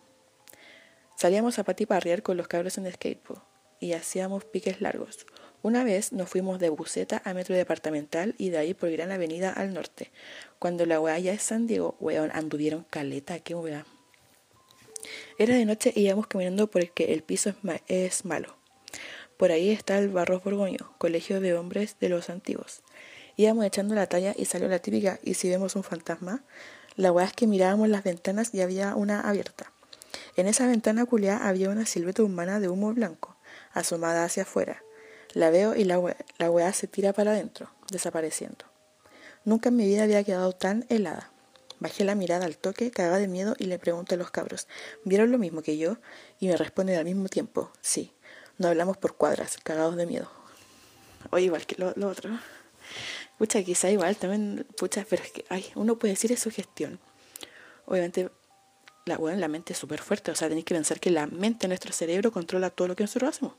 [1.17, 5.27] Salíamos a patiparriar con los cabros en skateboard y hacíamos piques largos.
[5.63, 9.53] Una vez nos fuimos de Buceta a Metro Departamental y de ahí por Gran Avenida
[9.53, 10.11] al norte.
[10.59, 13.85] Cuando la weá ya es San Diego, weón, anduvieron caleta, qué weá.
[15.39, 17.57] Era de noche y íbamos caminando por el piso es,
[17.89, 18.57] es malo.
[19.37, 22.83] Por ahí está el Barros Borgoño, colegio de hombres de los antiguos.
[23.37, 26.43] Íbamos echando la talla y salió la típica, y si vemos un fantasma,
[26.97, 29.73] la weá es que mirábamos las ventanas y había una abierta.
[30.37, 33.36] En esa ventana culiá había una silueta humana de humo blanco,
[33.77, 34.83] asomada hacia afuera.
[35.33, 36.01] La veo y la,
[36.39, 38.65] la weá se tira para adentro, desapareciendo.
[39.45, 41.31] Nunca en mi vida había quedado tan helada.
[41.79, 44.67] Bajé la mirada al toque, cagada de miedo, y le pregunto a los cabros,
[45.05, 45.99] ¿vieron lo mismo que yo?
[46.41, 48.13] Y me responden al mismo tiempo, sí.
[48.59, 50.31] No hablamos por cuadras, cagados de miedo.
[51.31, 52.31] Oye, igual que lo, otro.
[53.37, 56.99] Pucha, quizá igual también, pucha, pero es que, ay, uno puede decir eso gestión.
[57.85, 58.31] Obviamente,
[59.07, 61.69] la, bueno, la mente es súper fuerte, o sea, tenéis que pensar que la mente,
[61.69, 63.55] nuestro cerebro, controla todo lo que nosotros hacemos.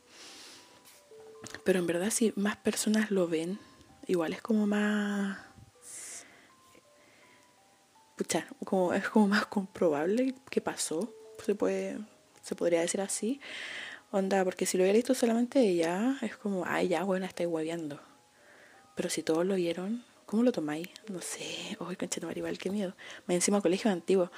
[1.63, 3.57] Pero en verdad si más personas lo ven,
[4.07, 5.39] igual es como más...
[8.17, 11.13] Pucha, como, es como más comprobable que pasó,
[11.45, 11.97] se puede,
[12.41, 13.39] se podría decir así.
[14.11, 18.01] Onda, porque si lo hubiera visto solamente ella, es como, ay, ya, bueno, estáis hueveando.
[18.95, 20.89] Pero si todos lo vieron, ¿cómo lo tomáis?
[21.07, 22.95] No sé, oye, concha, igual, qué miedo.
[23.27, 24.29] Me encima colegio antiguo.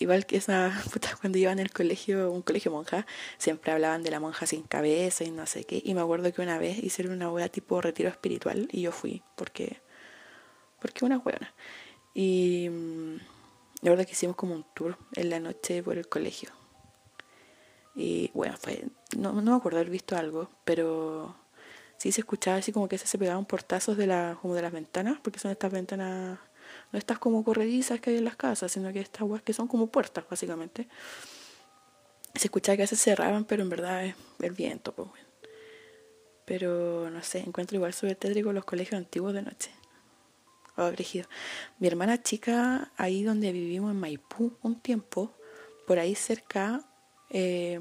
[0.00, 4.10] Igual que esa puta, cuando iba en el colegio, un colegio monja, siempre hablaban de
[4.10, 5.82] la monja sin cabeza y no sé qué.
[5.84, 9.22] Y me acuerdo que una vez hicieron una hueá tipo retiro espiritual y yo fui,
[9.36, 9.80] porque,
[10.80, 11.54] porque una hueona.
[12.14, 13.16] Y mm,
[13.82, 16.50] la verdad que hicimos como un tour en la noche por el colegio.
[17.94, 18.86] Y bueno, fue,
[19.18, 21.36] no, no me acuerdo haber visto algo, pero
[21.98, 24.72] sí se escuchaba así como que se, se pegaban portazos de, la, como de las
[24.72, 26.38] ventanas, porque son estas ventanas
[26.92, 29.68] no estas como corredizas que hay en las casas, sino que estas weas que son
[29.68, 30.88] como puertas, básicamente.
[32.34, 35.10] Se escuchaba que a veces cerraban, pero en verdad es el viento, pues.
[36.44, 39.70] Pero no sé, encuentro igual súper tétrico los colegios antiguos de noche.
[40.76, 41.28] Oh, brígido.
[41.78, 45.32] Mi hermana chica, ahí donde vivimos en Maipú un tiempo,
[45.86, 46.82] por ahí cerca,
[47.28, 47.78] eh,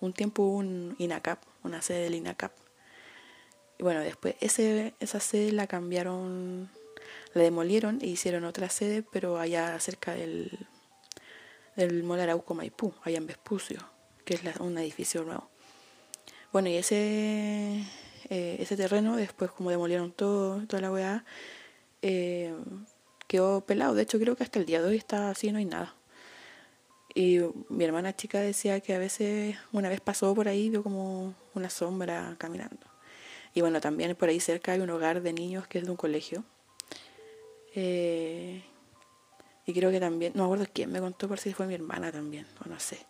[0.00, 2.52] un tiempo hubo un INACAP, una sede del INACAP.
[3.78, 6.70] Y bueno, después ese, esa sede la cambiaron,
[7.34, 10.66] la demolieron e hicieron otra sede, pero allá cerca del,
[11.76, 12.20] del Mall
[12.54, 13.78] Maipú, allá en Vespucio,
[14.24, 15.48] que es un edificio nuevo.
[16.52, 17.84] Bueno, y ese,
[18.28, 21.24] eh, ese terreno, después como demolieron todo, toda la weá,
[22.02, 22.52] eh,
[23.28, 23.94] quedó pelado.
[23.94, 25.94] De hecho, creo que hasta el día de hoy está así, no hay nada.
[27.14, 31.34] Y mi hermana chica decía que a veces, una vez pasó por ahí, vio como
[31.54, 32.86] una sombra caminando.
[33.54, 35.96] Y bueno, también por ahí cerca hay un hogar de niños que es de un
[35.96, 36.44] colegio.
[37.74, 38.62] Eh,
[39.66, 42.10] y creo que también, no me acuerdo quién me contó, por si fue mi hermana
[42.10, 43.06] también, o no sé.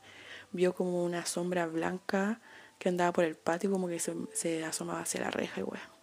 [0.53, 2.41] Vio como una sombra blanca
[2.79, 6.01] que andaba por el patio, como que se, asomaba hacia la reja y weón.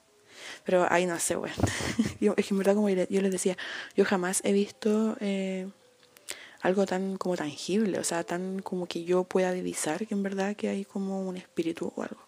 [0.63, 1.55] Pero ahí no sé, weón.
[2.37, 3.57] es que en verdad, como yo les decía,
[3.95, 5.67] yo jamás he visto eh,
[6.61, 10.55] algo tan como tangible, o sea, tan como que yo pueda divisar que en verdad
[10.55, 12.26] que hay como un espíritu o algo.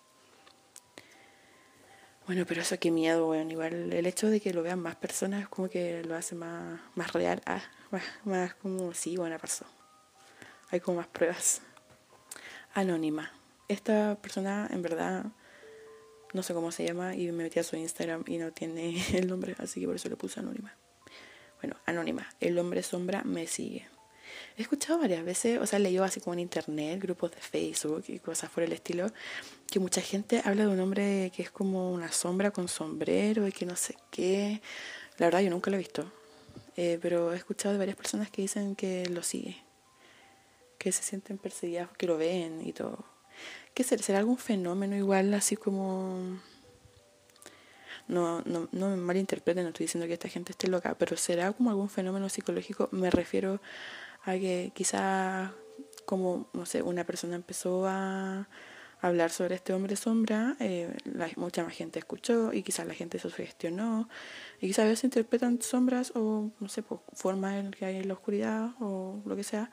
[2.29, 3.49] Bueno, pero eso qué miedo, weón.
[3.49, 7.11] Igual el hecho de que lo vean más personas como que lo hace más, más
[7.11, 9.65] real, ah, más, más como, sí, bueno, pasó.
[10.69, 11.63] Hay como más pruebas.
[12.75, 13.31] Anónima.
[13.67, 15.25] Esta persona en verdad
[16.31, 19.27] no sé cómo se llama y me metí a su Instagram y no tiene el
[19.27, 20.75] nombre, así que por eso le puse anónima.
[21.63, 22.29] Bueno, anónima.
[22.39, 23.87] El hombre sombra me sigue.
[24.57, 28.19] He escuchado varias veces, o sea, leído así como en internet, grupos de Facebook y
[28.19, 29.07] cosas por el estilo,
[29.71, 33.51] que mucha gente habla de un hombre que es como una sombra con sombrero y
[33.51, 34.61] que no sé qué.
[35.17, 36.11] La verdad yo nunca lo he visto,
[36.75, 39.57] eh, pero he escuchado de varias personas que dicen que lo sigue,
[40.77, 43.05] que se sienten perseguidas, que lo ven y todo.
[43.73, 44.03] ¿Qué será?
[44.03, 46.39] ¿Será algún fenómeno igual así como...
[48.07, 51.53] No, no, no me malinterpreten, no estoy diciendo que esta gente esté loca, pero será
[51.53, 52.89] como algún fenómeno psicológico.
[52.91, 53.61] Me refiero
[54.29, 55.53] a que quizá
[56.05, 58.47] como, no sé, una persona empezó a
[59.01, 60.93] hablar sobre este hombre sombra, eh,
[61.37, 64.09] mucha más gente escuchó y quizás la gente se sugestionó
[64.59, 68.13] y quizás a veces interpretan sombras o, no sé, pues, formas que hay en la
[68.15, 69.71] oscuridad o lo que sea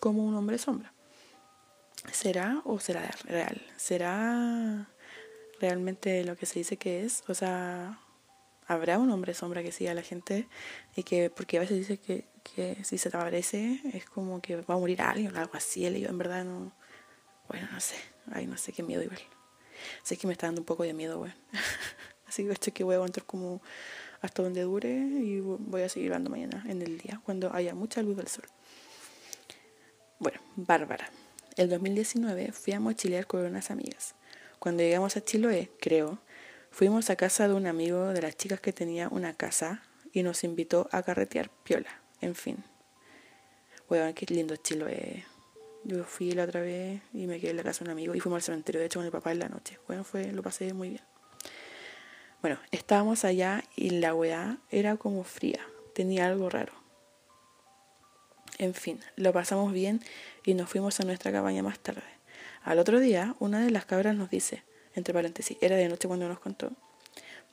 [0.00, 0.92] como un hombre sombra.
[2.12, 3.62] ¿Será o será real?
[3.76, 4.88] ¿Será
[5.60, 7.22] realmente lo que se dice que es?
[7.28, 8.00] O sea,
[8.66, 10.48] ¿habrá un hombre sombra que siga a la gente?
[10.96, 14.56] Y que, porque a veces dice que que si se te aparece es como que
[14.56, 15.82] va a morir alguien o algo así.
[15.82, 16.72] yo en verdad no.
[17.48, 17.96] Bueno, no sé.
[18.32, 19.20] Ay, no sé qué miedo igual.
[20.02, 21.34] Sé que me está dando un poco de miedo, bueno.
[22.26, 23.60] así que esto que voy a aguantar como
[24.20, 28.02] hasta donde dure y voy a seguir hablando mañana en el día, cuando haya mucha
[28.02, 28.44] luz del sol.
[30.18, 31.10] Bueno, Bárbara.
[31.56, 34.14] El 2019 fui a mochilear con unas amigas.
[34.58, 36.20] Cuando llegamos a Chiloé, creo,
[36.70, 40.42] fuimos a casa de un amigo de las chicas que tenía una casa y nos
[40.42, 42.03] invitó a carretear piola.
[42.24, 42.64] En fin.
[43.86, 45.26] Bueno, qué lindo Chiloé.
[45.84, 48.20] Yo fui la otra vez y me quedé en la casa de un amigo y
[48.20, 49.78] fuimos al cementerio, de hecho, con el papá en la noche.
[49.86, 51.02] Bueno, fue, lo pasé muy bien.
[52.40, 55.60] Bueno, estábamos allá y la weá era como fría,
[55.94, 56.72] tenía algo raro.
[58.56, 60.00] En fin, lo pasamos bien
[60.46, 62.00] y nos fuimos a nuestra cabaña más tarde.
[62.62, 66.26] Al otro día, una de las cabras nos dice, entre paréntesis, era de noche cuando
[66.26, 66.72] nos contó,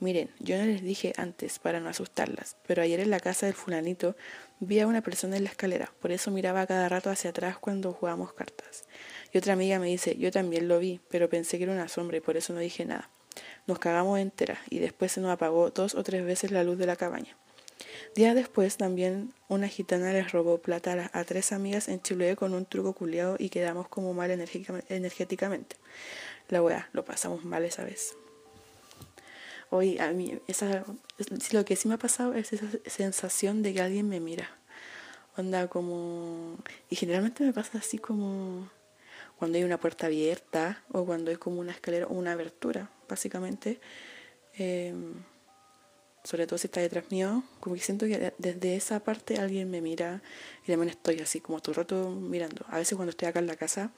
[0.02, 3.54] Miren, yo no les dije antes para no asustarlas, pero ayer en la casa del
[3.54, 4.16] fulanito
[4.60, 7.94] vi a una persona en la escalera, por eso miraba cada rato hacia atrás cuando
[7.94, 8.86] jugábamos cartas.
[9.32, 12.18] Y otra amiga me dice, yo también lo vi, pero pensé que era una sombra
[12.18, 13.12] y por eso no dije nada.
[13.68, 16.88] Nos cagamos enteras y después se nos apagó dos o tres veces la luz de
[16.88, 17.38] la cabaña.
[18.16, 22.66] Días después también una gitana les robó plata a, tres amigas en Chiloé con un
[22.66, 25.76] truco culiado y quedamos como mal energéticamente.
[26.50, 28.16] La weá, lo pasamos mal esa vez.
[29.74, 30.84] Hoy a mí, esa,
[31.54, 34.50] lo que sí me ha pasado es esa sensación de que alguien me mira.
[35.38, 36.58] Onda como...
[36.90, 38.70] Y generalmente me pasa así como
[39.40, 43.80] cuando hay una puerta abierta o cuando hay como una escalera o una abertura, básicamente.
[44.56, 45.14] Em,
[46.26, 49.80] sobre todo si está detrás mío, como que siento que desde esa parte alguien me
[49.80, 50.22] mira
[50.66, 52.66] y también estoy así como todo el rato mirando.
[52.68, 53.92] A veces cuando estoy acá en la casa,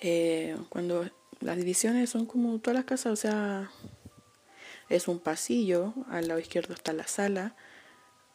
[0.00, 3.68] eh, cuando las divisiones son como todas las casas, o sea,
[4.92, 7.56] es un pasillo, al lado izquierdo está la sala,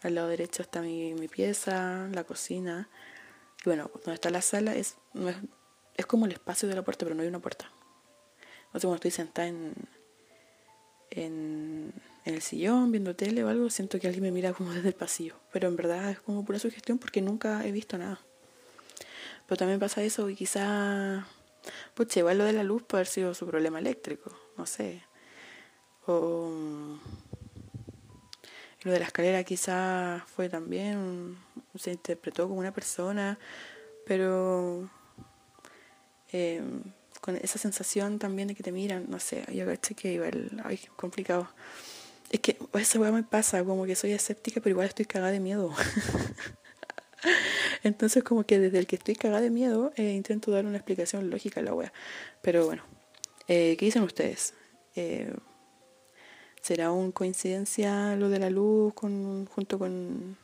[0.01, 2.89] al lado derecho está mi, pieza, la cocina.
[3.61, 4.97] Y bueno, donde está la sala es,
[5.95, 7.71] es, como el espacio de la puerta, pero no hay una puerta.
[8.73, 9.73] No sé, cuando estoy sentada en,
[11.11, 11.93] en,
[12.25, 14.95] en el sillón viendo tele o algo, siento que alguien me mira como desde el
[14.95, 15.35] pasillo.
[15.51, 18.19] Pero en verdad es como pura sugestión porque nunca he visto nada.
[19.47, 21.25] Pero también pasa eso y quizá,
[21.93, 25.06] pucha, igual lo de la luz puede haber sido su problema eléctrico, no sé.
[26.07, 26.49] O
[28.83, 31.37] lo de la escalera quizá fue también,
[31.75, 33.37] se interpretó como una persona,
[34.05, 34.89] pero
[36.31, 36.61] eh,
[37.19, 40.79] con esa sensación también de que te miran, no sé, yo caché que igual, ay,
[40.95, 41.49] complicado.
[42.29, 45.39] Es que esa weá me pasa, como que soy escéptica, pero igual estoy cagada de
[45.39, 45.73] miedo.
[47.83, 51.29] Entonces como que desde el que estoy cagada de miedo eh, intento dar una explicación
[51.29, 51.91] lógica a la wea.
[52.41, 52.83] Pero bueno,
[53.47, 54.53] eh, ¿qué dicen ustedes?
[56.67, 60.35] ¿Será una coincidencia lo de la luz con, junto con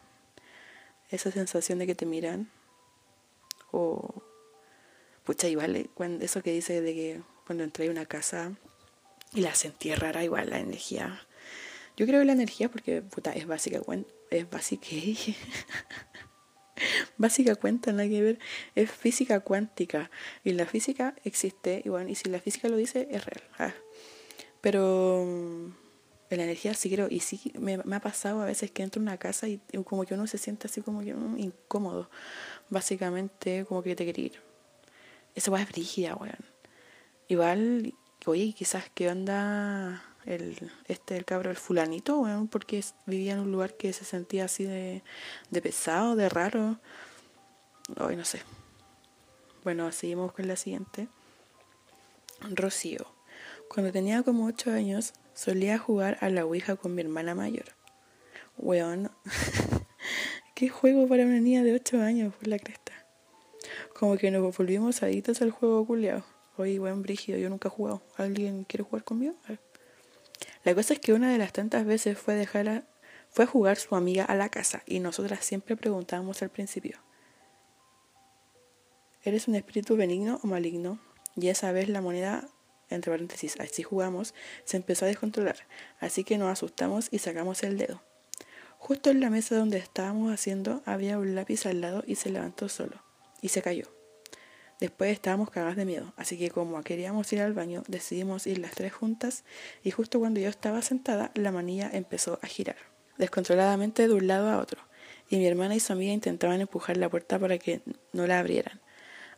[1.09, 2.49] esa sensación de que te miran?
[3.71, 4.23] O,
[5.25, 8.53] pucha, igual cuando, eso que dice de que cuando entré a una casa
[9.33, 11.27] y la sentí rara, igual la energía.
[11.97, 13.81] Yo creo que la energía, porque puta, es básica,
[14.31, 14.87] es básica.
[17.17, 18.39] básica cuenta, nada que ver,
[18.75, 20.09] es física cuántica.
[20.45, 23.43] Y la física existe, y y si la física lo dice, es real.
[23.59, 23.73] Ah.
[24.61, 25.82] Pero
[26.35, 29.07] mm, la energía sí creo, y sí me, ha pasado a veces que entro en
[29.07, 32.09] una casa y, como que uno se siente así como que mm, incómodo.
[32.69, 34.41] Básicamente, como que te quiere ir.
[35.35, 36.37] Esa va es brígida, weón.
[37.27, 37.93] Igual,
[38.25, 43.75] oye, quizás qué onda el, este, el cabro, el fulanito, porque vivía en un lugar
[43.75, 45.03] que se sentía así de,
[45.49, 46.79] de pesado, de raro.
[47.99, 48.41] Hoy no sé.
[49.63, 51.07] Bueno, seguimos con la siguiente.
[52.41, 53.05] Rocío.
[53.69, 57.65] Cuando tenía como 8 años, solía jugar a la Ouija con mi hermana mayor.
[58.57, 59.11] Weón.
[60.55, 62.93] ¿Qué juego para una niña de 8 años por la cresta?
[63.97, 66.23] Como que nos volvimos adictos al juego culiao.
[66.57, 68.03] Oye, weón, brígido, yo nunca he jugado.
[68.17, 69.35] ¿Alguien quiere jugar conmigo?
[70.63, 72.83] La cosa es que una de las tantas veces fue dejar a,
[73.29, 76.99] fue jugar su amiga a la casa y nosotras siempre preguntábamos al principio,
[79.23, 80.99] ¿eres un espíritu benigno o maligno?
[81.35, 82.47] Y esa vez la moneda,
[82.89, 84.33] entre paréntesis, así jugamos,
[84.65, 85.57] se empezó a descontrolar,
[85.99, 88.01] así que nos asustamos y sacamos el dedo.
[88.77, 92.69] Justo en la mesa donde estábamos haciendo había un lápiz al lado y se levantó
[92.69, 93.01] solo,
[93.41, 93.85] y se cayó.
[94.79, 98.71] Después estábamos cagadas de miedo, así que como queríamos ir al baño, decidimos ir las
[98.71, 99.45] tres juntas
[99.83, 102.75] y justo cuando yo estaba sentada, la manilla empezó a girar,
[103.17, 104.81] descontroladamente de un lado a otro,
[105.29, 108.81] y mi hermana y su amiga intentaban empujar la puerta para que no la abrieran.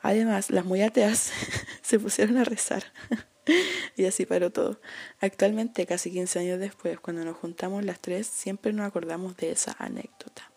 [0.01, 1.31] Además, las muy ateas
[1.81, 2.83] se pusieron a rezar.
[3.95, 4.79] y así paró todo.
[5.19, 9.75] Actualmente, casi 15 años después, cuando nos juntamos las tres, siempre nos acordamos de esa
[9.79, 10.51] anécdota.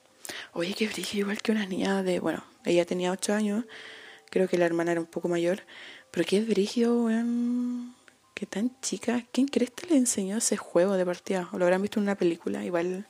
[0.52, 3.64] Oye, qué brillo, igual que una niña de, bueno, ella tenía 8 años
[4.30, 5.62] Creo que la hermana era un poco mayor.
[6.10, 7.94] Pero qué brígido, weón.
[8.34, 9.24] Qué tan chica.
[9.32, 11.48] ¿Quién crees que le enseñó ese juego de partida?
[11.52, 12.64] O lo habrán visto en una película.
[12.64, 13.06] Igual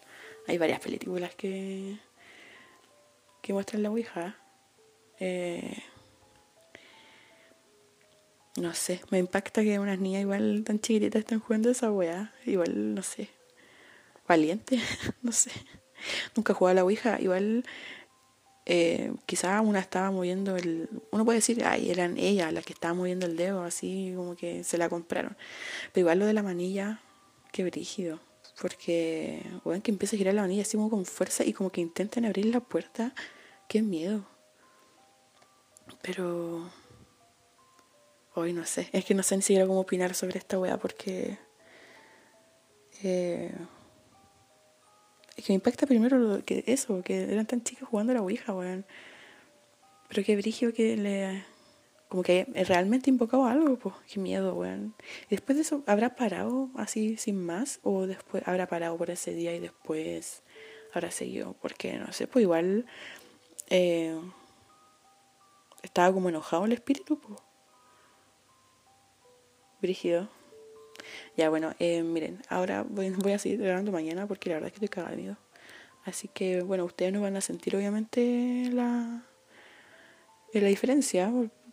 [0.47, 1.99] hay varias películas que,
[3.43, 4.37] que muestran la Ouija.
[5.21, 5.83] Eh,
[8.61, 12.33] no sé, me impacta que unas niñas igual tan chiquititas estén jugando esa weá.
[12.47, 13.29] Igual, no sé.
[14.27, 14.81] Valiente,
[15.23, 15.51] no sé.
[16.37, 17.21] Nunca jugado a la Ouija.
[17.21, 17.65] Igual
[18.67, 20.89] eh, quizás una estaba moviendo el...
[21.11, 24.63] Uno puede decir, ay, eran ella las que estaba moviendo el dedo, así como que
[24.65, 25.37] se la compraron.
[25.93, 27.01] Pero igual lo de la manilla,
[27.53, 28.21] qué brígido.
[28.61, 31.81] Porque, bueno, que empieza a girar la manilla así como con fuerza y como que
[31.81, 33.15] intentan abrir la puerta.
[33.69, 34.27] Qué miedo.
[36.03, 36.71] Pero...
[38.39, 38.89] Hoy no sé.
[38.93, 41.39] Es que no sé ni siquiera cómo opinar sobre esta weá porque...
[43.03, 43.53] Eh,
[45.37, 48.55] es que me impacta primero que eso, que eran tan chicas jugando a la Ouija,
[48.55, 48.87] weón.
[50.09, 51.45] Pero qué brillo que le.
[52.09, 53.97] Como que realmente invocado algo, pues.
[54.13, 54.95] Qué miedo, weón.
[55.27, 57.81] Y después de eso, ¿habrá parado así sin más?
[57.83, 60.45] ¿O después habrá parado por ese día y después
[60.95, 61.57] habrá seguido?
[61.61, 62.87] Porque no sé, pues igual.
[63.69, 64.17] Eh,
[65.83, 67.48] estaba como enojado el espíritu, pues.
[69.81, 70.29] Brígido.
[71.37, 74.85] Ya, bueno, eh, miren, ahora voy, a seguir grabando mañana porque la verdad es que
[74.85, 75.37] estoy cagada de miedo.
[76.05, 79.25] Así que, bueno, ustedes no van a sentir obviamente la,
[80.53, 81.31] eh, la diferencia,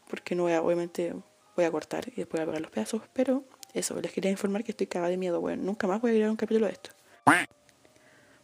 [0.10, 1.14] porque no voy a, obviamente
[1.56, 3.43] voy a cortar y después voy a pegar los pedazos, pero
[3.74, 6.32] eso, les quería informar que estoy cagada de miedo, bueno, nunca más voy a grabar
[6.32, 6.91] un capítulo de esto.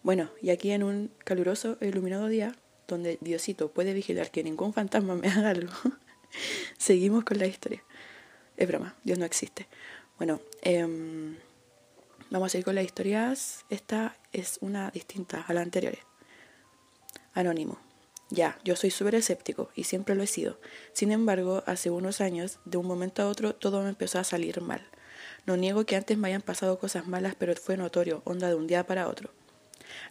[0.04, 2.56] Bueno, y aquí en un caluroso e iluminado día,
[2.88, 5.74] donde Diosito puede vigilar que ningún fantasma me haga algo,
[6.78, 7.84] seguimos con la historia.
[8.62, 9.68] Es broma, Dios no existe.
[10.20, 11.36] Bueno, em,
[12.30, 13.66] vamos a ir con las historias.
[13.72, 15.98] Esta es una distinta a la anterior.
[17.34, 17.80] Anónimo.
[18.30, 20.60] Ya, yo soy súper escéptico y siempre lo he sido.
[20.94, 24.62] Sin embargo, hace unos años, de un momento a otro, todo me empezó a salir
[24.62, 24.88] mal.
[25.48, 28.68] No niego que antes me hayan pasado cosas malas, pero fue notorio, onda de un
[28.68, 29.32] día para otro.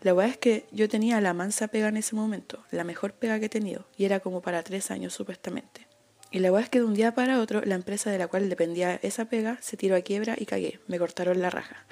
[0.00, 3.38] La verdad es que yo tenía la mansa pega en ese momento, la mejor pega
[3.38, 5.89] que he tenido, y era como para tres años supuestamente.
[6.30, 8.48] Y la verdad es que de un día para otro, la empresa de la cual
[8.48, 11.84] dependía esa pega se tiró a quiebra y cagué, me cortaron la raja.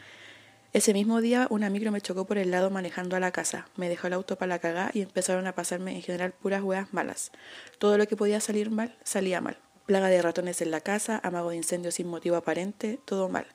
[0.73, 3.89] Ese mismo día una micro me chocó por el lado manejando a la casa, me
[3.89, 7.33] dejó el auto para la cagá y empezaron a pasarme en general puras hueas malas.
[7.79, 9.59] Todo lo que podía salir mal, salía mal.
[9.87, 13.47] Plaga de ratones en la casa, amago de incendio sin motivo aparente, todo mal.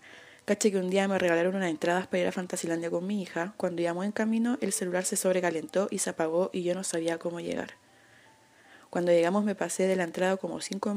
[0.46, 3.54] Caché que un día me regalaron unas entradas para ir a Fantasilandia con mi hija.
[3.56, 7.20] Cuando íbamos en camino, el celular se sobrecalentó y se apagó y yo no sabía
[7.20, 7.76] cómo llegar.
[8.94, 10.94] Cuando llegamos me pasé de la entrada como cinco,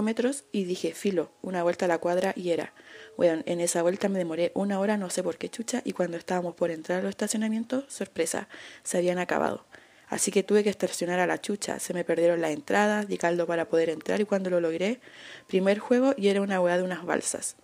[0.00, 2.72] metros y dije, filo, una vuelta a la cuadra y era.
[3.16, 6.16] Bueno, en esa vuelta me demoré una hora, no sé por qué chucha, y cuando
[6.16, 8.46] estábamos por entrar a los estacionamientos, sorpresa,
[8.84, 9.64] se habían acabado.
[10.06, 13.44] Así que tuve que estacionar a la chucha, se me perdieron las entradas, di caldo
[13.44, 15.00] para poder entrar y cuando lo logré,
[15.48, 17.56] primer juego y era una hueá de unas balsas,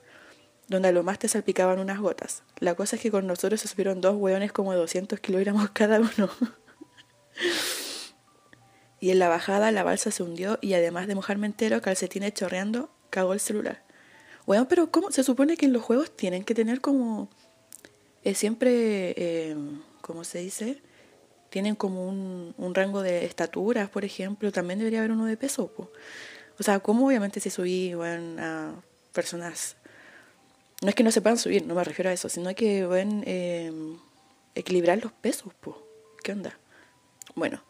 [0.67, 2.43] donde a lo más te salpicaban unas gotas.
[2.59, 6.01] La cosa es que con nosotros se subieron dos hueones como de 200 kilogramos cada
[6.01, 6.29] uno.
[9.01, 12.91] y en la bajada la balsa se hundió y además de mojarme entero, calcetines chorreando,
[13.11, 13.83] cagó el celular.
[14.47, 15.11] Bueno, pero ¿cómo?
[15.11, 17.29] Se supone que en los juegos tienen que tener como...
[18.25, 19.57] Eh, siempre, eh,
[20.01, 20.83] ¿cómo se dice?
[21.51, 24.51] Tienen como un, un, rango de estaturas, por ejemplo.
[24.51, 25.71] También debería haber uno de peso.
[26.59, 28.75] O sea, ¿cómo obviamente si subí bueno, a
[29.13, 29.77] personas...
[30.81, 33.25] No es que no se puedan subir, no me refiero a eso, sino que pueden
[33.27, 33.73] eh,
[34.55, 35.53] equilibrar los pesos.
[35.55, 35.83] Po.
[36.23, 36.59] ¿Qué onda?
[37.35, 37.63] Bueno,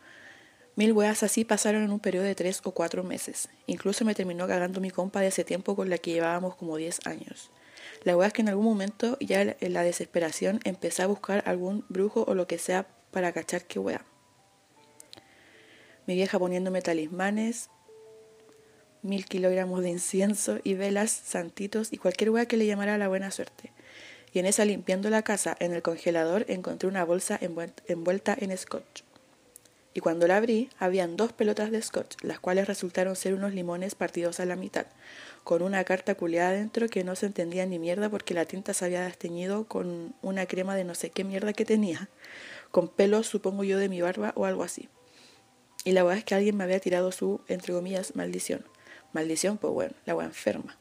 [0.79, 3.49] Mil weas así pasaron en un periodo de tres o cuatro meses.
[3.67, 7.05] Incluso me terminó cagando mi compa de ese tiempo con la que llevábamos como diez
[7.05, 7.51] años.
[8.05, 11.85] La wea es que en algún momento, ya en la desesperación, empecé a buscar algún
[11.89, 14.05] brujo o lo que sea para cachar qué wea.
[16.07, 17.71] Mi vieja poniéndome talismanes,
[19.03, 23.33] mil kilogramos de incienso y velas, santitos y cualquier wea que le llamara la buena
[23.33, 23.73] suerte.
[24.33, 29.08] Y en esa limpiando la casa, en el congelador, encontré una bolsa envuelta en scotch
[29.95, 33.95] y cuando la abrí habían dos pelotas de scotch, las cuales resultaron ser unos limones
[33.95, 34.87] partidos a la mitad,
[35.45, 38.85] con una carta culeada dentro que no se entendía ni mierda porque la tinta se
[38.85, 42.09] había desteñido con una crema de no sé qué mierda que tenía,
[42.71, 44.89] con pelos supongo yo de mi barba o algo así.
[45.85, 48.65] Y la verdad es que alguien me había tirado su, entre comillas, maldición.
[49.13, 50.77] Maldición, pues bueno, la agua enferma.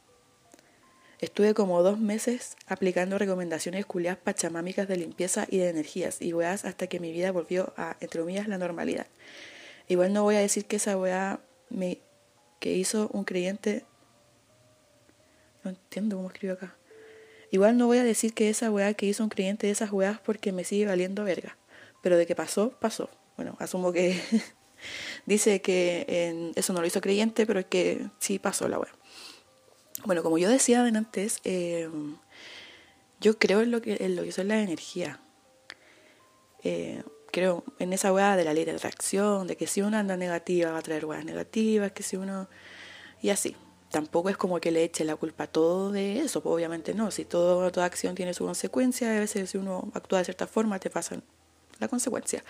[1.20, 6.64] Estuve como dos meses aplicando recomendaciones culiadas pachamámicas de limpieza y de energías y weas
[6.64, 9.06] hasta que mi vida volvió a, entre comillas, la normalidad.
[9.88, 11.40] Igual no voy a decir que esa wea
[11.70, 11.98] me,
[12.60, 13.84] que hizo un creyente...
[15.64, 16.76] No entiendo cómo escribo acá.
[17.50, 20.20] Igual no voy a decir que esa weá que hizo un creyente de esas weas
[20.20, 21.56] porque me sigue valiendo verga.
[22.00, 23.10] Pero de que pasó, pasó.
[23.36, 24.20] Bueno, asumo que
[25.26, 28.92] dice que eso no lo hizo creyente, pero es que sí pasó la wea.
[30.04, 31.88] Bueno, como yo decía antes, eh,
[33.20, 35.18] yo creo en lo que, lo que son las energías.
[36.62, 40.16] Eh, creo en esa weá de la ley de atracción, de que si uno anda
[40.16, 42.48] negativa va a traer weas negativas, que si uno...
[43.20, 43.56] Y así.
[43.90, 47.10] Tampoco es como que le eche la culpa a todo de eso, pues obviamente no.
[47.10, 50.78] Si todo, toda acción tiene su consecuencia, a veces si uno actúa de cierta forma
[50.78, 51.22] te pasa
[51.78, 52.44] la consecuencia.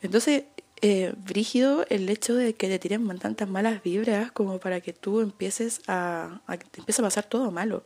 [0.00, 0.44] Entonces,
[0.82, 5.20] eh, brígido el hecho de que te tiren tantas malas vibras como para que tú
[5.20, 6.40] empieces a,
[6.72, 7.84] te empiece a pasar todo malo.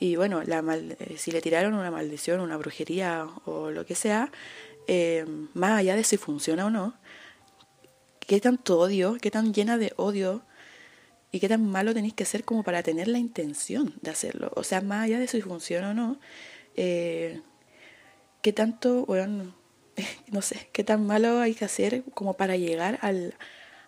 [0.00, 3.94] Y bueno, la mal, eh, si le tiraron una maldición, una brujería o lo que
[3.94, 4.32] sea,
[4.86, 6.94] eh, más allá de si funciona o no,
[8.20, 10.42] qué tanto odio, qué tan llena de odio
[11.30, 14.50] y qué tan malo tenéis que ser como para tener la intención de hacerlo.
[14.56, 16.18] O sea, más allá de si funciona o no,
[16.76, 17.42] eh,
[18.40, 19.54] qué tanto, bueno,
[20.32, 23.34] no sé, qué tan malo hay que hacer como para llegar al,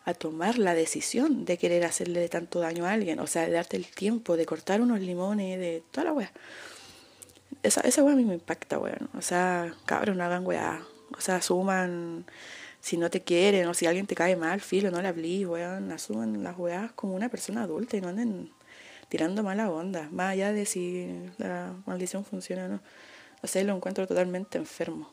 [0.04, 3.76] a tomar la decisión de querer hacerle tanto daño a alguien, o sea, de darte
[3.76, 6.32] el tiempo, de cortar unos limones, de toda la weá.
[7.62, 9.10] Esa, esa weá a mí me impacta, weón.
[9.14, 10.82] O sea, cabrón, no hagan weá.
[11.16, 12.24] O sea, asuman
[12.80, 15.92] si no te quieren o si alguien te cae mal, filo, no le hablís, weón.
[15.92, 18.50] Asuman las weas como una persona adulta y no anden
[19.08, 21.08] tirando mala onda, más allá de si
[21.38, 22.82] la maldición funciona o no.
[23.42, 25.10] O sea, lo encuentro totalmente enfermo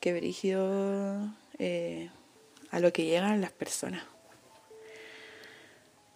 [0.00, 1.28] qué brígido
[1.58, 2.10] eh,
[2.70, 4.02] a lo que llegan las personas.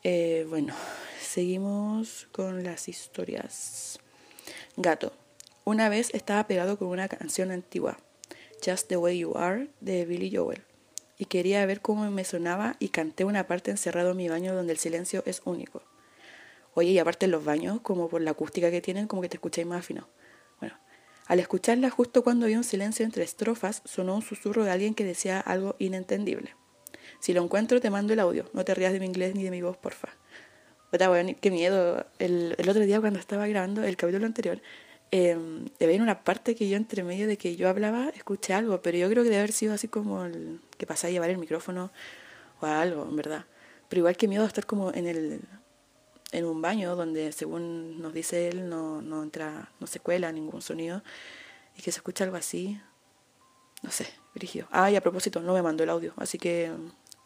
[0.03, 0.75] Eh, bueno,
[1.21, 3.99] seguimos con las historias.
[4.77, 5.13] Gato.
[5.67, 7.97] Una vez estaba pegado con una canción antigua,
[8.63, 10.63] Just the Way You Are, de Billy Joel,
[11.17, 14.75] y quería ver cómo me sonaba y canté una parte encerrado en mi baño donde
[14.75, 15.83] el silencio es único.
[16.75, 19.39] Oye, y aparte en los baños, como por la acústica que tienen, como que te
[19.39, 20.07] escucháis más fino.
[21.27, 25.05] Al escucharla justo cuando había un silencio entre estrofas, sonó un susurro de alguien que
[25.05, 26.55] decía algo inentendible.
[27.21, 28.45] Si lo encuentro, te mando el audio.
[28.53, 30.09] No te rías de mi inglés ni de mi voz, porfa.
[30.93, 32.07] Otra, weón, qué miedo.
[32.19, 34.61] El, el otro día cuando estaba grabando el capítulo anterior,
[35.11, 35.39] eh,
[35.81, 39.09] había una parte que yo entre medio de que yo hablaba, escuché algo, pero yo
[39.09, 41.93] creo que debe haber sido así como el que pasaba a llevar el micrófono
[42.61, 43.45] o algo, en verdad.
[43.89, 45.41] Pero igual que miedo estar como en el
[46.35, 50.63] en un baño donde según nos dice él no, no entra, no se cuela ningún
[50.63, 51.03] sonido
[51.77, 52.81] y que se escucha algo así,
[53.83, 54.67] no sé, brígido.
[54.71, 56.73] Ah, y a propósito, no me mandó el audio, así que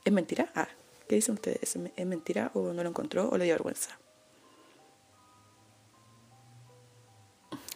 [0.04, 0.52] ¿es mentira?
[0.54, 0.68] Ah,
[1.09, 1.76] ¿qué dicen ustedes?
[1.96, 3.98] ¿Es mentira o no lo encontró o le dio vergüenza?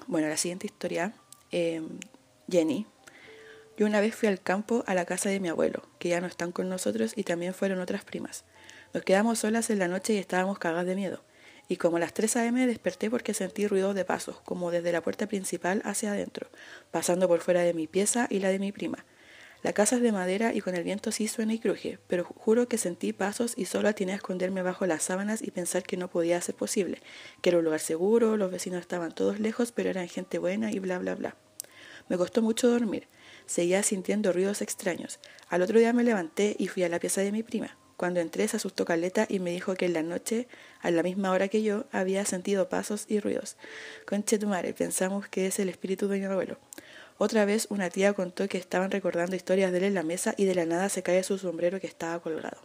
[0.07, 1.15] Bueno, la siguiente historia,
[1.51, 1.83] eh,
[2.51, 2.87] Jenny.
[3.79, 6.27] Yo una vez fui al campo a la casa de mi abuelo, que ya no
[6.27, 8.45] están con nosotros, y también fueron otras primas.
[8.93, 11.23] Nos quedamos solas en la noche y estábamos cagadas de miedo.
[11.67, 12.67] Y como a las 3 a.m.
[12.67, 16.49] desperté porque sentí ruidos de pasos, como desde la puerta principal hacia adentro,
[16.91, 19.07] pasando por fuera de mi pieza y la de mi prima.
[19.63, 22.69] La casa es de madera y con el viento sí suena y cruje, pero juro
[22.69, 26.09] que sentí pasos y solo atiné a esconderme bajo las sábanas y pensar que no
[26.09, 27.01] podía ser posible,
[27.41, 30.81] que era un lugar seguro, los vecinos estaban todos lejos, pero eran gente buena y
[30.81, 31.37] bla bla bla.
[32.09, 33.07] Me costó mucho dormir,
[33.47, 35.21] seguía sintiendo ruidos extraños.
[35.49, 37.79] Al otro día me levanté y fui a la pieza de mi prima.
[37.97, 40.49] Cuando entré se asustó Caleta y me dijo que en la noche,
[40.81, 43.57] a la misma hora que yo, había sentido pasos y ruidos.
[44.07, 44.39] Conche
[44.77, 46.59] pensamos que es el espíritu de mi abuelo.
[47.19, 50.45] Otra vez una tía contó que estaban recordando historias de él en la mesa y
[50.45, 52.59] de la nada se cae su sombrero que estaba colgado.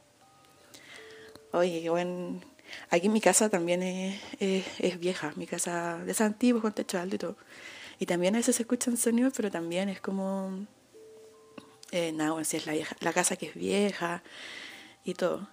[1.52, 2.42] Oye, bueno,
[2.90, 7.16] aquí en mi casa también es, es, vieja, mi casa de antiguo con techo alto
[7.16, 7.38] y todo.
[8.00, 10.66] Y también a veces se escuchan sonidos, pero también es como...
[11.92, 14.22] Eh, nada, si es la, vieja, la casa que es vieja
[15.08, 15.50] y todo.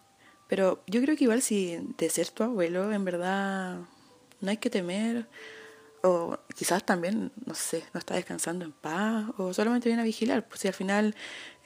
[0.48, 3.78] Pero yo creo que igual si de ser tu abuelo, en verdad
[4.40, 5.26] no hay que temer
[6.02, 10.46] o quizás también, no sé, no está descansando en paz, o solamente viene a vigilar,
[10.46, 11.14] pues si al final,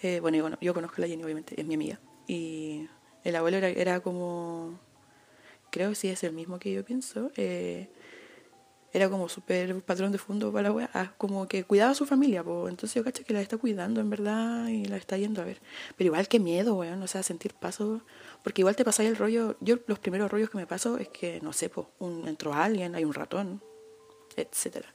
[0.01, 2.89] eh, bueno, yo conozco a la Jenny, obviamente, es mi amiga, y
[3.25, 4.79] el abuelo era, era como,
[5.71, 7.91] creo que sí es el mismo que yo pienso, eh,
[8.93, 12.07] era como súper patrón de fondo para la wea, ah, como que cuidaba a su
[12.07, 15.43] familia, pues entonces yo cacho que la está cuidando en verdad y la está yendo
[15.43, 15.61] a ver.
[15.97, 18.03] Pero igual qué miedo, weón, o sea, sentir paso,
[18.43, 21.41] porque igual te pasáis el rollo, yo los primeros rollos que me paso es que,
[21.43, 23.63] no sé, pues, un, entró alguien, hay un ratón,
[24.37, 24.89] etcétera.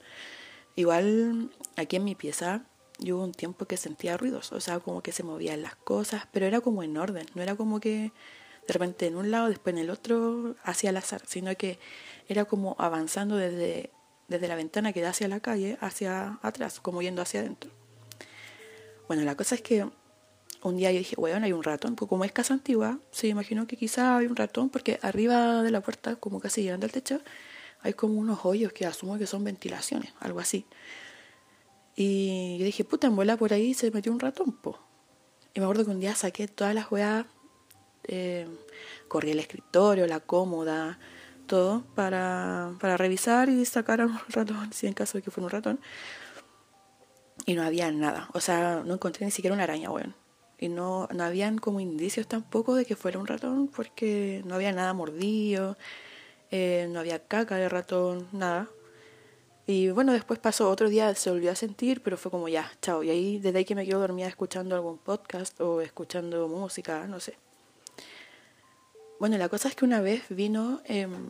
[0.75, 2.65] Igual aquí en mi pieza
[2.99, 6.27] yo hubo un tiempo que sentía ruidos, o sea, como que se movían las cosas,
[6.31, 8.11] pero era como en orden, no era como que
[8.67, 11.79] de repente en un lado, después en el otro, hacia el azar, sino que
[12.27, 13.91] era como avanzando desde,
[14.27, 17.71] desde la ventana que da hacia la calle, hacia atrás, como yendo hacia adentro.
[19.07, 19.85] Bueno, la cosa es que
[20.63, 23.67] un día yo dije, bueno, hay un ratón, pues como es casa antigua, se imaginó
[23.67, 27.19] que quizá hay un ratón, porque arriba de la puerta, como casi llegando al techo,
[27.81, 30.65] hay como unos hoyos que asumo que son ventilaciones, algo así.
[31.95, 34.79] Y yo dije, puta, en bola por ahí se metió un ratón, po.
[35.53, 37.25] Y me acuerdo que un día saqué todas las weas,
[38.07, 38.47] eh,
[39.07, 40.99] corrí el escritorio, la cómoda,
[41.47, 45.45] todo, para, para revisar y sacar a un ratón, si en caso de que fuera
[45.45, 45.79] un ratón.
[47.45, 50.15] Y no había nada, o sea, no encontré ni siquiera una araña, weón.
[50.59, 54.71] Y no, no habían como indicios tampoco de que fuera un ratón, porque no había
[54.71, 55.77] nada mordido,
[56.51, 58.69] eh, no había caca de ratón, nada.
[59.65, 63.03] Y bueno, después pasó otro día, se volvió a sentir, pero fue como ya, chao.
[63.03, 67.19] Y ahí, desde ahí que me quedo dormida escuchando algún podcast o escuchando música, no
[67.19, 67.37] sé.
[69.19, 71.29] Bueno, la cosa es que una vez vino em,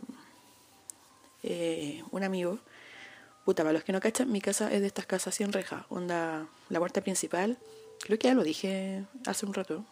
[1.44, 2.60] eh, un amigo,
[3.46, 6.48] puta, para los que no cachan, mi casa es de estas casas sin reja, onda,
[6.70, 7.58] la puerta principal,
[8.00, 9.86] creo que ya lo dije hace un rato.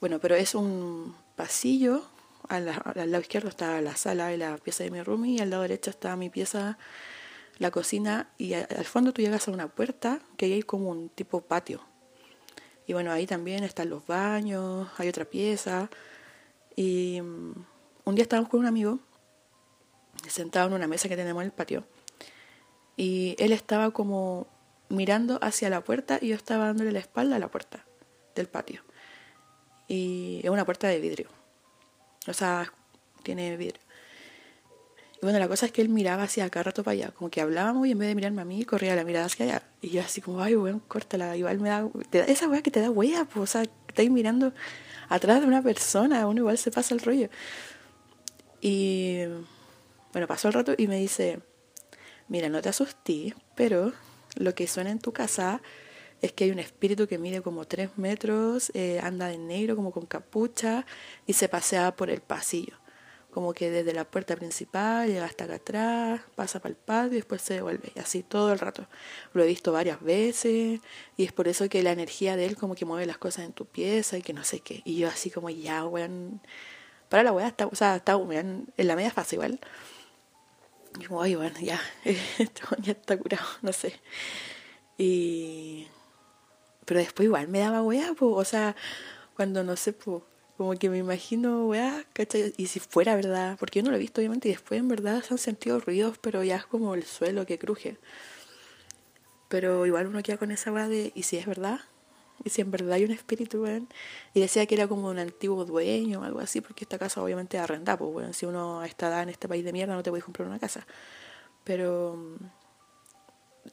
[0.00, 2.04] Bueno, pero es un pasillo
[2.48, 5.62] al, lado izquierdo está la sala y la pieza de mi room y al lado
[5.62, 6.78] derecho está mi pieza,
[7.58, 11.40] la cocina y al fondo tú llegas a una puerta que hay como un tipo
[11.40, 11.80] patio.
[12.86, 15.88] Y bueno, ahí también están los baños, hay otra pieza.
[16.76, 17.52] Y mm,
[18.04, 18.98] un día estábamos con un amigo
[20.28, 21.84] sentado en una mesa que tenemos en el patio.
[22.96, 24.46] Y él estaba como
[24.88, 27.84] mirando hacia la puerta y yo estaba dándole la espalda a la puerta
[28.34, 28.82] del patio.
[29.88, 31.28] Y es una puerta de vidrio.
[32.26, 32.72] O sea,
[33.22, 33.83] tiene vidrio.
[35.24, 37.86] Bueno, la cosa es que él miraba hacia acá rato para allá, como que hablábamos
[37.86, 39.62] y en vez de mirarme a mí, corría la mirada hacia allá.
[39.80, 41.34] Y yo así como, ay, weón, córtala.
[41.34, 41.88] Igual me da,
[42.26, 44.52] esa weá que te da wea, pues, o sea, estáis mirando
[45.08, 47.30] atrás de una persona, uno igual se pasa el rollo.
[48.60, 49.20] Y
[50.12, 51.40] bueno, pasó el rato y me dice,
[52.28, 53.94] mira, no te asusté, pero
[54.36, 55.62] lo que suena en tu casa
[56.20, 59.90] es que hay un espíritu que mide como tres metros, eh, anda de negro como
[59.90, 60.84] con capucha
[61.26, 62.83] y se pasea por el pasillo.
[63.34, 67.16] Como que desde la puerta principal llega hasta acá atrás, pasa para el patio y
[67.16, 67.90] después se devuelve.
[67.96, 68.86] Y así todo el rato.
[69.32, 70.80] Lo he visto varias veces
[71.16, 73.52] y es por eso que la energía de él como que mueve las cosas en
[73.52, 74.82] tu pieza y que no sé qué.
[74.84, 76.40] Y yo así como ya, weón,
[77.08, 79.58] para la weá, está, o sea, está en, la media fase igual.
[81.00, 84.00] Y como, ay, bueno, ya, este ya está curado, no sé.
[84.96, 85.88] Y...
[86.84, 88.76] Pero después igual me daba weá, pues, o sea,
[89.34, 90.22] cuando no sé, pues,
[90.56, 92.54] como que me imagino, weá, ¿cachai?
[92.56, 95.22] Y si fuera verdad, porque yo no lo he visto obviamente, y después en verdad
[95.22, 97.98] se han sentido ruidos, pero ya es como el suelo que cruje.
[99.48, 101.80] Pero igual uno queda con esa weá de, ¿y si es verdad?
[102.44, 103.88] Y si en verdad hay un espíritu, weón.
[104.32, 107.56] Y decía que era como un antiguo dueño o algo así, porque esta casa obviamente
[107.56, 108.34] es arrendada, pues, weón.
[108.34, 110.86] Si uno está en este país de mierda, no te puedes comprar una casa.
[111.64, 112.36] Pero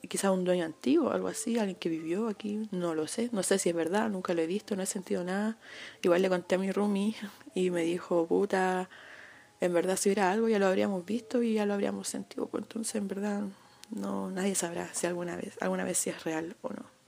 [0.07, 3.29] quizás un dueño antiguo, algo así, alguien que vivió aquí, no lo sé.
[3.31, 5.57] No sé si es verdad, nunca lo he visto, no he sentido nada.
[6.01, 7.15] Igual le conté a mi roomie
[7.55, 8.89] y me dijo, puta,
[9.59, 12.47] en verdad si hubiera algo ya lo habríamos visto y ya lo habríamos sentido.
[12.47, 13.43] Pues entonces, en verdad,
[13.89, 17.01] no nadie sabrá si alguna vez, alguna vez si es real o no.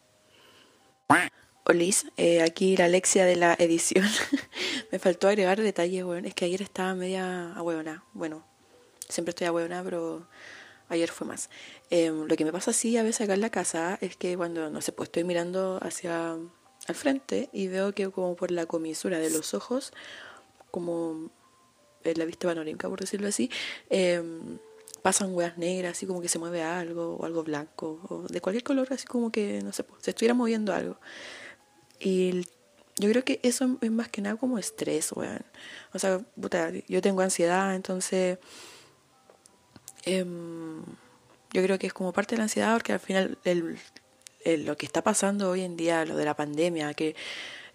[1.65, 4.05] Olis, eh, aquí la Alexia de la edición.
[4.91, 8.03] me faltó agregar detalles, bueno, es que ayer estaba media ahueona.
[8.13, 8.43] Bueno,
[9.07, 10.27] siempre estoy ahueona, pero
[10.89, 11.49] ayer fue más.
[11.89, 14.69] Em, lo que me pasa así a veces acá en la casa es que cuando,
[14.69, 16.37] no sé, pues estoy mirando hacia
[16.87, 19.93] al frente y veo que como por la comisura de los ojos,
[20.71, 21.29] como
[22.03, 23.49] en la vista panorámica, por decirlo así,
[23.89, 24.59] em,
[25.01, 28.63] pasan hueas negras, así como que se mueve algo, o algo blanco, o de cualquier
[28.63, 30.97] color, así como que, no sé, pues, se estuviera moviendo algo.
[31.99, 32.45] Y
[32.97, 35.45] yo creo que eso es más que nada como estrés, weón.
[35.93, 38.39] O sea, puta, yo tengo ansiedad, entonces
[40.05, 40.81] em,
[41.51, 43.77] yo creo que es como parte de la ansiedad porque al final el,
[44.65, 47.15] lo que está pasando hoy en día, lo de la pandemia, que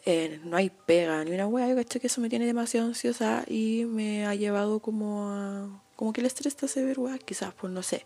[0.05, 3.45] eh, no hay pega ni una weá, yo caché que eso me tiene demasiado ansiosa
[3.47, 5.83] y me ha llevado como a...
[5.97, 8.05] como que el estrés te hace ver weá, quizás, pues no sé.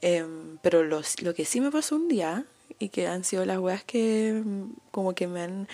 [0.00, 1.02] Em, pero lo
[1.34, 2.44] que sí me pasó un día
[2.78, 5.68] y que han sido las weas que mm, como que me han,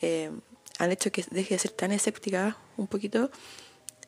[0.00, 0.30] eh,
[0.78, 3.30] han hecho que deje de ser tan escéptica un poquito,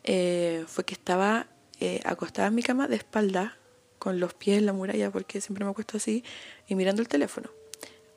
[0.04, 1.46] eh, fue que estaba
[1.80, 3.56] eh, acostada en mi cama de espalda,
[3.98, 6.24] con los pies en la muralla, porque siempre me acuesto así,
[6.66, 7.50] y mirando el teléfono.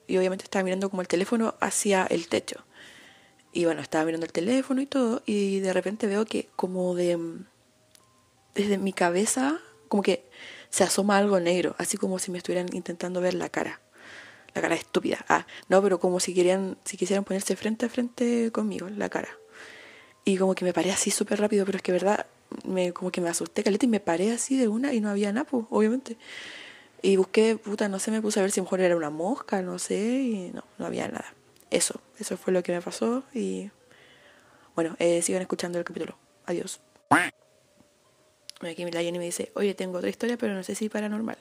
[0.08, 2.66] Y obviamente estaba mirando como el teléfono hacia el techo.
[3.54, 7.18] Y bueno, estaba mirando el teléfono y todo, y de repente veo que como de...
[7.18, 7.46] Mm,
[8.54, 10.26] desde mi cabeza, como que
[10.70, 13.80] se asoma algo negro, así como si me estuvieran intentando ver la cara
[14.54, 15.26] la cara estúpida.
[15.30, 19.30] Ah, no, pero como si querían, si quisieran ponerse frente a frente conmigo, la cara.
[20.26, 22.26] Y como que me paré así súper rápido, pero es que verdad,
[22.66, 25.32] me, como que me asusté caleta y me paré así de una y no había
[25.32, 26.18] nada, pues, obviamente.
[27.02, 29.80] Y busqué, puta, no sé, me puse a ver si mejor era una mosca, no
[29.80, 31.34] sé, y no, no había nada.
[31.70, 33.72] Eso, eso fue lo que me pasó y
[34.76, 36.18] bueno, eh, sigan escuchando el capítulo.
[36.46, 36.80] Adiós.
[38.62, 41.38] Aquí la Jenny me dice, oye, tengo otra historia, pero no sé si paranormal.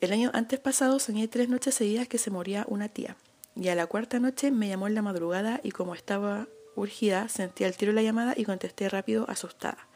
[0.00, 3.16] El año antes pasado soñé tres noches seguidas que se moría una tía.
[3.54, 7.64] Y a la cuarta noche me llamó en la madrugada y como estaba urgida, sentí
[7.64, 9.88] al tiro la llamada y contesté rápido, asustada.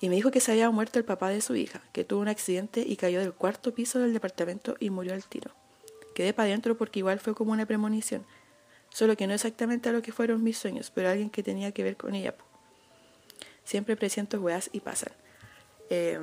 [0.00, 2.28] Y me dijo que se había muerto el papá de su hija, que tuvo un
[2.28, 5.50] accidente y cayó del cuarto piso del departamento y murió al tiro.
[6.14, 8.24] Quedé para adentro porque igual fue como una premonición.
[8.90, 11.82] Solo que no exactamente a lo que fueron mis sueños, pero alguien que tenía que
[11.82, 12.34] ver con ella.
[13.64, 15.12] Siempre presiento weas y pasan.
[15.90, 16.18] Eh,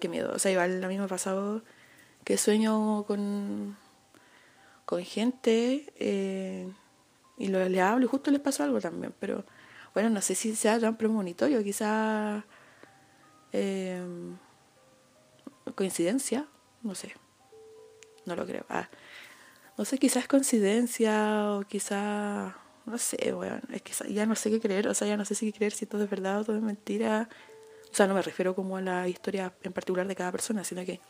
[0.00, 0.32] qué miedo.
[0.34, 1.62] O sea, igual me ha pasado
[2.24, 3.76] que sueño con,
[4.86, 6.72] con gente eh,
[7.36, 9.14] y lo, le hablo y justo les pasó algo también.
[9.18, 9.44] Pero
[9.94, 12.44] bueno, no sé si sea tan premonitorio, quizá
[13.52, 14.02] eh,
[15.74, 16.46] coincidencia,
[16.82, 17.14] no sé.
[18.26, 18.64] No lo creo.
[18.68, 18.88] Ah,
[19.76, 22.56] no sé, quizás coincidencia o quizá
[22.86, 25.34] no sé, bueno, es que ya no sé qué creer, o sea, ya no sé
[25.34, 27.28] si creer si todo es verdad o todo es mentira.
[27.90, 30.84] O sea, no me refiero como a la historia en particular de cada persona, sino
[30.84, 31.00] que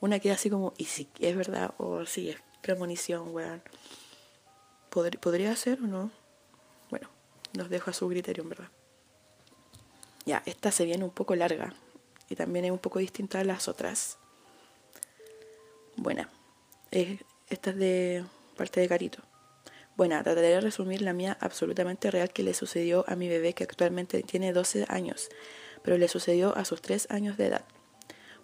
[0.00, 3.62] una queda así como, y si es verdad, o si es premonición, weón.
[4.92, 6.10] ¿Podría ser o no?
[6.90, 7.08] Bueno,
[7.54, 8.68] nos dejo a su criterio, en verdad.
[10.24, 11.74] Ya, esta se viene un poco larga
[12.28, 14.18] y también es un poco distinta a las otras.
[15.96, 16.28] Buena,
[16.90, 18.24] esta es de
[18.56, 19.22] parte de Carito.
[19.96, 23.64] Bueno, trataré de resumir la mía absolutamente real que le sucedió a mi bebé que
[23.64, 25.28] actualmente tiene 12 años
[25.82, 27.64] pero le sucedió a sus tres años de edad.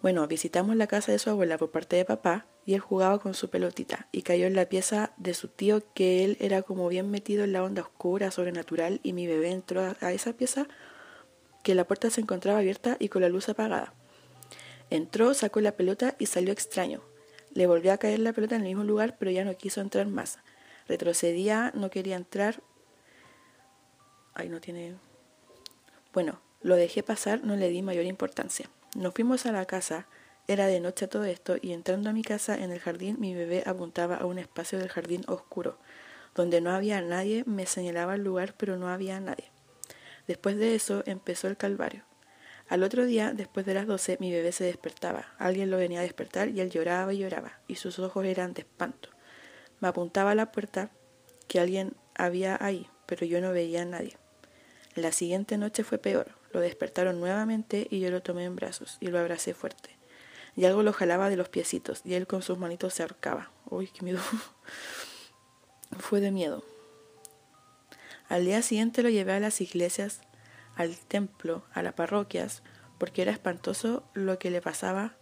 [0.02, 3.32] Bueno, visitamos la casa de su abuela por parte de papá y él jugaba con
[3.32, 7.10] su pelotita y cayó en la pieza de su tío que él era como bien
[7.10, 10.66] metido en la onda oscura, sobrenatural y mi bebé entró a esa pieza
[11.62, 13.94] que la puerta se encontraba abierta y con la luz apagada.
[14.90, 17.00] Entró, sacó la pelota y salió extraño.
[17.54, 20.06] Le volvió a caer la pelota en el mismo lugar, pero ya no quiso entrar
[20.06, 20.38] más.
[20.88, 22.62] Retrocedía, no quería entrar.
[24.34, 24.94] Ay, no tiene...
[26.12, 28.68] Bueno, lo dejé pasar, no le di mayor importancia.
[28.94, 30.06] Nos fuimos a la casa,
[30.48, 33.62] era de noche todo esto, y entrando a mi casa en el jardín, mi bebé
[33.66, 35.78] apuntaba a un espacio del jardín oscuro,
[36.34, 39.50] Donde no había nadie, me señalaba el lugar, pero no había nadie.
[40.26, 42.04] Después de eso empezó el calvario.
[42.68, 45.26] Al otro día, después de las doce, mi bebé se despertaba.
[45.38, 48.62] Alguien lo venía a despertar y él lloraba y lloraba, y sus ojos eran de
[48.62, 49.08] espanto.
[49.80, 50.90] Me apuntaba a la puerta
[51.48, 54.16] que alguien había ahí, pero yo no veía a nadie.
[54.94, 56.32] La siguiente noche fue peor.
[56.52, 59.97] Lo despertaron nuevamente y yo lo tomé en brazos y lo abracé fuerte.
[60.58, 63.52] Y algo lo jalaba de los piecitos y él con sus manitos se ahorcaba.
[63.70, 64.18] Uy, qué miedo.
[66.00, 66.64] fue de miedo.
[68.28, 70.20] Al día siguiente lo llevé a las iglesias
[70.74, 72.64] al templo, a las parroquias,
[72.98, 75.14] porque era espantoso lo que le pasaba.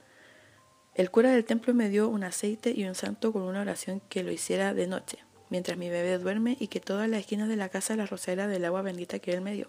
[0.95, 4.25] El cura del templo me dio un aceite y un santo con una oración que
[4.25, 5.19] lo hiciera de noche,
[5.51, 8.65] mientras mi bebé duerme y que todas las esquinas de la casa la rociara del
[8.65, 9.69] agua bendita que él me dio.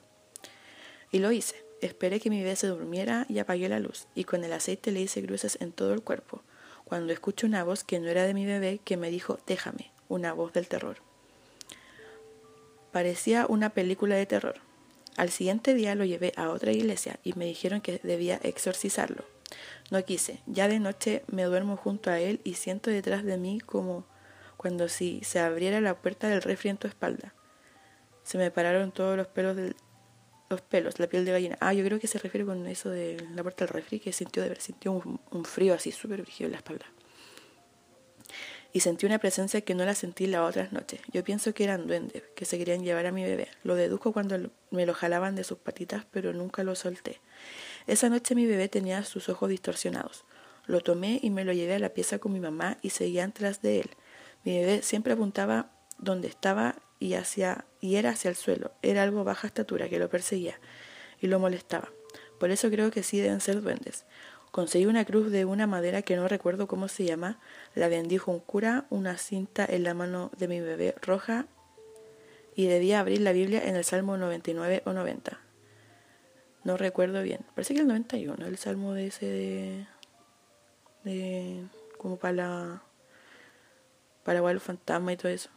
[1.11, 1.66] Y lo hice.
[1.81, 5.01] Esperé que mi bebé se durmiera y apagué la luz, y con el aceite le
[5.01, 6.41] hice cruces en todo el cuerpo,
[6.85, 10.33] cuando escucho una voz que no era de mi bebé que me dijo, déjame, una
[10.33, 10.97] voz del terror.
[12.91, 14.55] Parecía una película de terror.
[15.17, 19.25] Al siguiente día lo llevé a otra iglesia y me dijeron que debía exorcizarlo.
[19.91, 20.41] No quise.
[20.45, 24.05] Ya de noche me duermo junto a él y siento detrás de mí como
[24.57, 27.33] cuando si se abriera la puerta del refri en tu espalda.
[28.23, 29.75] Se me pararon todos los pelos del,
[30.49, 31.57] los pelos, la piel de gallina.
[31.59, 34.43] Ah, yo creo que se refiere con eso de la puerta del refri, que sintió
[34.43, 36.85] de sintió un, un frío así súper brígido en la espalda
[38.73, 40.99] y sentí una presencia que no la sentí las otras noches.
[41.11, 43.47] Yo pienso que eran duendes, que se querían llevar a mi bebé.
[43.63, 47.19] Lo deduzco cuando me lo jalaban de sus patitas, pero nunca lo solté.
[47.87, 50.25] Esa noche mi bebé tenía sus ojos distorsionados.
[50.65, 53.61] Lo tomé y me lo llevé a la pieza con mi mamá y seguían tras
[53.61, 53.89] de él.
[54.43, 58.71] Mi bebé siempre apuntaba donde estaba y hacia y era hacia el suelo.
[58.81, 60.59] Era algo baja estatura que lo perseguía
[61.21, 61.89] y lo molestaba.
[62.39, 64.05] Por eso creo que sí deben ser duendes.
[64.51, 67.39] Conseguí una cruz de una madera que no recuerdo cómo se llama,
[67.75, 71.45] la bendijo un cura, una cinta en la mano de mi bebé roja
[72.55, 75.39] y debía abrir la Biblia en el Salmo 99 o 90.
[76.63, 77.41] No recuerdo bien.
[77.53, 79.87] Parece que el 91, el salmo de ese de,
[81.03, 81.63] de
[81.97, 82.83] como para la
[84.23, 85.49] para el fantasma y todo eso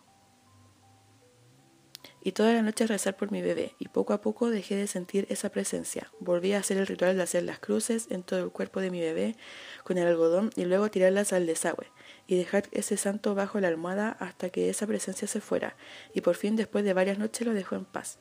[2.23, 5.27] y toda la noche rezar por mi bebé, y poco a poco dejé de sentir
[5.31, 6.11] esa presencia.
[6.21, 9.01] Volví a hacer el ritual de hacer las cruces en todo el cuerpo de mi
[9.01, 9.37] bebé
[9.85, 11.87] con el algodón y luego tirarlas al desagüe,
[12.27, 15.77] y dejar ese santo bajo la almohada hasta que esa presencia se fuera,
[16.15, 18.19] y por fin después de varias noches lo dejó en paz.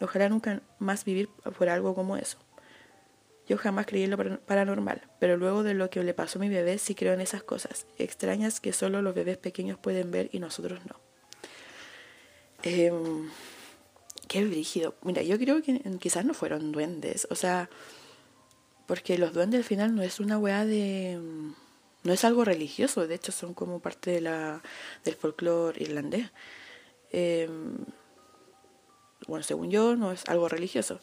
[0.00, 1.28] Ojalá nunca más vivir
[1.58, 2.38] por algo como eso.
[3.46, 6.48] Yo jamás creí en lo paranormal, pero luego de lo que le pasó a mi
[6.48, 10.38] bebé sí creo en esas cosas, extrañas que solo los bebés pequeños pueden ver y
[10.38, 11.11] nosotros no.
[12.62, 12.92] Eh,
[14.28, 14.94] qué brígido.
[15.02, 17.26] Mira, yo creo que quizás no fueron duendes.
[17.30, 17.68] O sea,
[18.86, 21.18] porque los duendes al final no es una weá de.
[22.04, 24.62] No es algo religioso, de hecho son como parte de la,
[25.04, 26.30] del folclore irlandés.
[27.10, 27.76] Em,
[29.28, 31.00] bueno, según yo, no es algo religioso.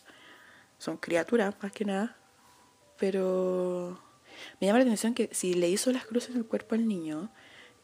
[0.78, 2.18] Son criaturas, más que nada.
[2.98, 4.00] Pero
[4.60, 7.32] me llama la atención que si le hizo las cruces en el cuerpo al niño,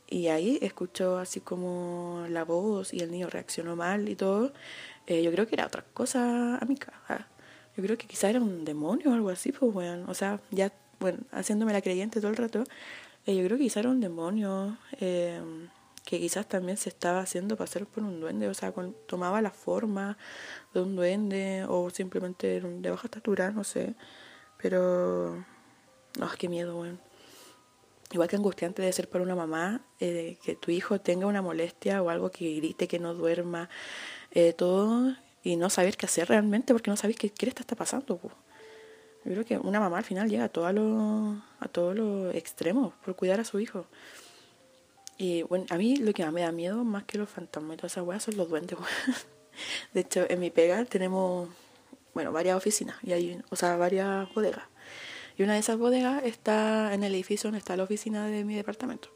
[0.08, 4.54] y ahí escuchó así como la voz y el niño reaccionó mal y todo.
[5.08, 7.28] Eh, yo creo que era otra cosa a mi caja.
[7.76, 10.06] Yo creo que quizá era un demonio o algo así, pues bueno.
[10.08, 12.64] O sea, ya, bueno, haciéndome la creyente todo el rato,
[13.26, 15.42] eh, yo creo que quizá era un demonio eh,
[16.06, 18.48] que quizás también se estaba haciendo pasar por un duende.
[18.48, 18.74] O sea,
[19.08, 20.18] tomaba la forma
[20.74, 23.96] de un duende o simplemente de baja estatura, no sé.
[24.58, 25.46] Pero,
[26.20, 27.05] no, qué miedo, bueno.
[28.16, 32.02] Igual que angustiante debe ser para una mamá eh, que tu hijo tenga una molestia
[32.02, 33.70] o algo que grite, que no duerma,
[34.32, 35.14] eh, todo,
[35.44, 38.18] y no saber qué hacer realmente porque no sabes qué, qué le está, pasando.
[39.26, 42.94] Yo creo que una mamá al final llega a todo lo, a todos los extremos
[43.04, 43.86] por cuidar a su hijo.
[45.18, 47.78] Y bueno, a mí lo que más me da miedo, más que los fantasmas y
[47.78, 48.78] todas esas weas, son los duendes.
[49.94, 51.50] De hecho, en mi pega tenemos,
[52.14, 54.64] bueno, varias oficinas, y hay, o sea, varias bodegas.
[55.38, 58.56] Y una de esas bodegas está en el edificio donde está la oficina de mi
[58.56, 59.10] departamento.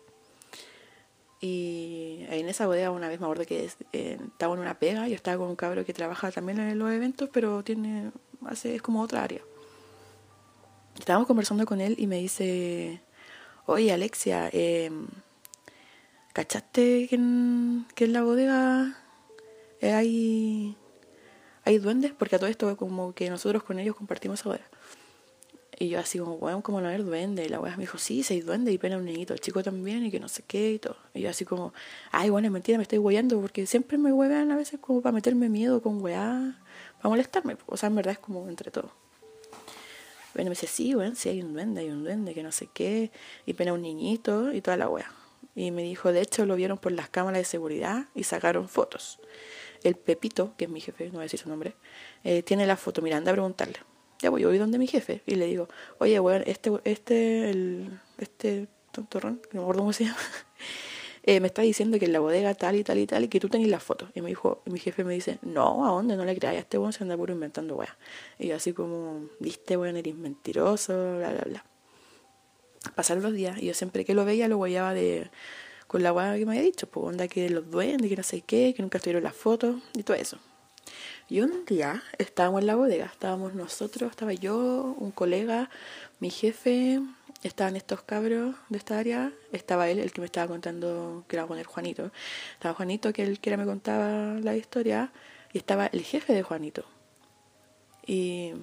[1.41, 5.15] Y en esa bodega una vez me acuerdo que eh, estaba en una pega, yo
[5.15, 8.11] estaba con un cabro que trabaja también en los eventos, pero tiene,
[8.45, 9.41] hace, es como otra área.
[10.97, 13.01] Estábamos conversando con él y me dice,
[13.65, 14.91] oye Alexia, eh,
[16.34, 18.97] ¿cachaste que en, la bodega
[19.82, 20.76] hay,
[21.63, 22.11] hay duendes?
[22.11, 24.67] Porque a todo esto como que nosotros con ellos compartimos esa bodega.
[25.82, 27.46] Y yo así como, weón, como no haber duende.
[27.46, 30.06] Y la weá me dijo, sí, seis duende y pena un niñito, el chico también,
[30.06, 30.98] y que no sé qué y todo.
[31.14, 31.74] Y yo así como,
[32.12, 35.14] ay, bueno, es mentira, me estoy hueando, porque siempre me huevean a veces como para
[35.14, 36.60] meterme miedo con weá,
[36.98, 37.56] para molestarme.
[37.66, 38.92] O sea, en verdad es como entre todo.
[40.34, 42.68] Bueno, me dice, sí, weón, sí hay un duende, hay un duende, que no sé
[42.74, 43.12] qué,
[43.46, 45.10] y pena un niñito y toda la weá.
[45.56, 49.20] Y me dijo, de hecho, lo vieron por las cámaras de seguridad y sacaron fotos.
[49.84, 51.76] El Pepito, que es mi jefe, no voy a decir su nombre,
[52.26, 53.02] eh, tiene la foto.
[53.02, 53.80] Mira, anda a preguntarle.
[54.22, 58.67] Ya voy, voy donde mi jefe y le digo, oye, bueno, este, este, el, este
[58.91, 60.17] tontorrón, no me acuerdo cómo se llama,
[61.24, 63.39] eh, me está diciendo que en la bodega tal y tal y tal y que
[63.39, 64.09] tú tenés las fotos.
[64.15, 66.17] Y me dijo, mi jefe me dice, no, ¿a dónde?
[66.17, 67.97] No le creas, este weón se anda puro inventando weá.
[68.38, 71.65] Y yo así como, viste, weón, eres mentiroso, bla, bla, bla.
[72.95, 75.30] Pasaron los días y yo siempre que lo veía lo guayaba de
[75.88, 78.41] con la weá que me había dicho, pues onda que los duendes, que no sé
[78.41, 80.38] qué, que nunca estuvieron las fotos y todo eso.
[81.30, 85.70] Y un día estábamos en la bodega, estábamos nosotros, estaba yo, un colega,
[86.20, 87.02] mi jefe,
[87.44, 91.46] estaban estos cabros de esta área, estaba él, el que me estaba contando, que era
[91.46, 92.12] poner Juanito,
[92.54, 95.12] estaba Juanito, que él que me contaba la historia,
[95.54, 96.84] y estaba el jefe de Juanito.
[98.08, 98.54] Y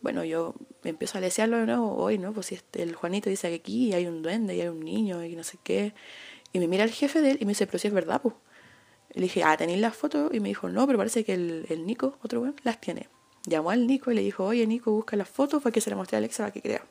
[0.00, 2.32] bueno, yo empiezo a lesearlo de nuevo, hoy, ¿no?
[2.32, 5.24] Pues si este, el Juanito dice que aquí hay un duende y hay un niño
[5.24, 5.94] y no sé qué.
[6.52, 8.34] Y me mira el jefe de él y me dice, pero si es verdad, pues.
[9.16, 10.30] Le dije, ah, ¿tenéis las fotos?
[10.34, 13.08] Y me dijo, no, pero parece que el, Nico, otro weón, las tiene.
[13.46, 15.96] Llamó al Nico y le dijo, oye, Nico, busca las fotos para que se las
[15.96, 16.84] mostré a Alexa para que crea.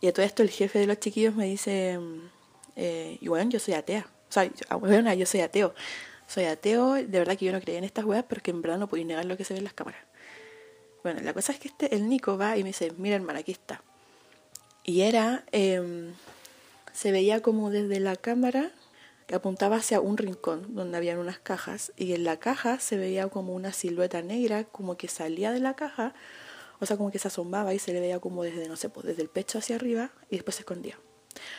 [0.00, 2.00] Y a todo esto el jefe de los chiquillos me dice,
[2.74, 4.06] eh, y bueno, yo soy atea.
[4.30, 5.74] O sea, bueno, ah, yo soy ateo.
[6.26, 8.78] Soy ateo, de verdad que yo no creía en estas weas, pero que en verdad
[8.78, 10.00] no podía negar lo que se ve en las cámaras.
[11.02, 13.52] Bueno, la cosa es que este, el Nico va y me dice, mira hermana, aquí
[13.52, 13.82] está.
[14.84, 16.14] Y era, em,
[16.92, 18.72] se veía como desde la cámara
[19.26, 23.28] que apuntaba hacia un rincón donde habían unas cajas y en la caja se veía
[23.28, 26.14] como una silueta negra como que salía de la caja,
[26.80, 29.06] o sea, como que se asomaba y se le veía como desde, no sé, pues
[29.06, 30.98] desde el pecho hacia arriba y después se escondía.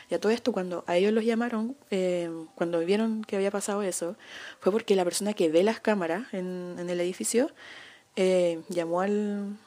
[0.09, 3.81] Y a todo esto, cuando a ellos los llamaron, em, cuando vieron que había pasado
[3.83, 4.15] eso,
[4.59, 7.49] fue porque la persona que ve las cámaras en, en el edificio
[8.15, 9.57] eh, llamó al,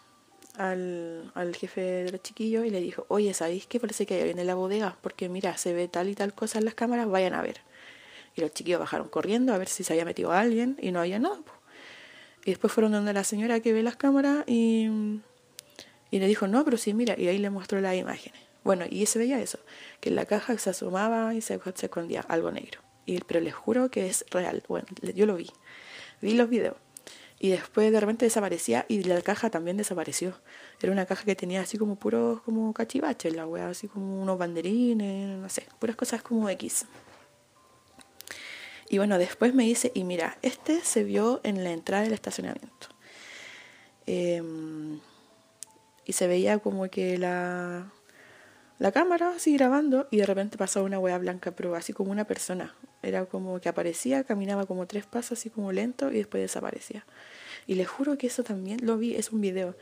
[0.56, 3.80] al, al, jefe de los chiquillos y le dijo, oye, ¿sabéis qué?
[3.80, 6.58] Parece que hay alguien en la bodega, porque mira, se ve tal y tal cosa
[6.58, 7.60] en las cámaras, vayan a ver.
[8.36, 11.18] Y los chiquillos bajaron corriendo a ver si se había metido alguien y no había
[11.18, 11.40] nada.
[12.44, 14.88] Y después fueron donde la señora que ve las cámaras y,
[16.10, 18.40] y le dijo, no, pero sí, mira, y ahí le mostró las imágenes.
[18.62, 19.58] Bueno, y se veía eso,
[20.00, 22.80] que en la caja se asomaba y se, se escondía algo negro.
[23.04, 24.62] Y, pero les juro que es real.
[24.68, 25.50] Bueno, yo lo vi.
[26.20, 26.76] Vi los videos
[27.38, 30.34] y después de repente desaparecía y la caja también desapareció.
[30.80, 34.38] Era una caja que tenía así como puros como cachivaches, la wea, así como unos
[34.38, 36.86] banderines, no sé, puras cosas como X.
[38.88, 42.88] Y bueno, después me dice, y mira, este se vio en la entrada del estacionamiento.
[44.06, 45.00] Em,
[46.04, 47.90] y se veía como que la,
[48.78, 52.26] la cámara así grabando y de repente pasaba una wea blanca, pero así como una
[52.26, 52.74] persona.
[53.02, 57.04] Era como que aparecía, caminaba como tres pasos así como lento y después desaparecía.
[57.66, 59.76] Y les juro que eso también lo vi, es un video.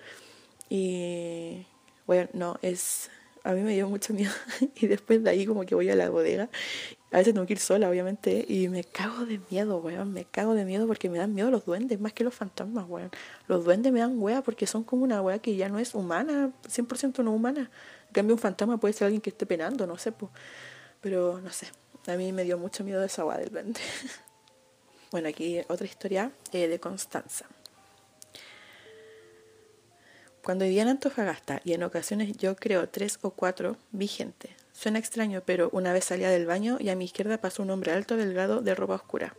[0.68, 1.66] Y
[2.06, 3.10] bueno, no, es...
[3.42, 4.32] A mí me dio mucho miedo
[4.74, 6.48] y después de ahí como que voy a la bodega.
[7.14, 10.12] A veces tengo que ir sola, obviamente, y me cago de miedo, weón.
[10.12, 13.10] Me cago de miedo porque me dan miedo los duendes, más que los fantasmas, weón.
[13.46, 16.50] Los duendes me dan wea porque son como una wea que ya no es humana,
[16.68, 17.70] 100% no humana
[18.14, 20.32] cambio, un fantasma puede ser alguien que esté penando, no sé, pues.
[21.02, 21.66] Pero no sé,
[22.06, 23.80] a mí me dio mucho miedo esa agua del duende.
[25.10, 27.44] bueno, aquí otra historia eh, de Constanza.
[30.42, 34.54] Cuando vivía en Antofagasta, y en ocasiones yo creo tres o cuatro, vi gente.
[34.74, 37.92] Suena extraño, pero una vez salía del baño y a mi izquierda pasó un hombre
[37.92, 39.36] alto, delgado, de ropa oscura.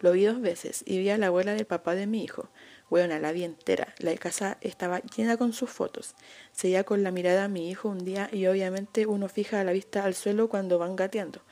[0.00, 2.48] Lo vi dos veces y vi a la abuela del papá de mi hijo.
[2.88, 3.92] Bueno, la vi entera.
[3.98, 6.14] La casa estaba llena con sus fotos.
[6.52, 10.04] Seguía con la mirada a mi hijo un día y obviamente uno fija la vista
[10.04, 11.42] al suelo cuando van gateando.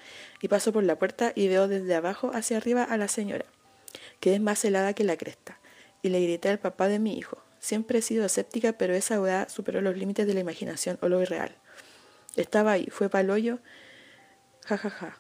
[0.41, 3.47] Y paso por la puerta y veo desde abajo hacia arriba a la señora,
[4.21, 5.59] que es más helada que la cresta.
[6.01, 7.39] Y le grité al papá de mi hijo.
[7.59, 11.21] Siempre he sido escéptica, pero esa weá superó los límites de la imaginación o lo
[11.21, 11.57] irreal.
[12.37, 13.59] Estaba ahí, fue pa'l hoyo.
[14.67, 15.19] Ja, ja, ja.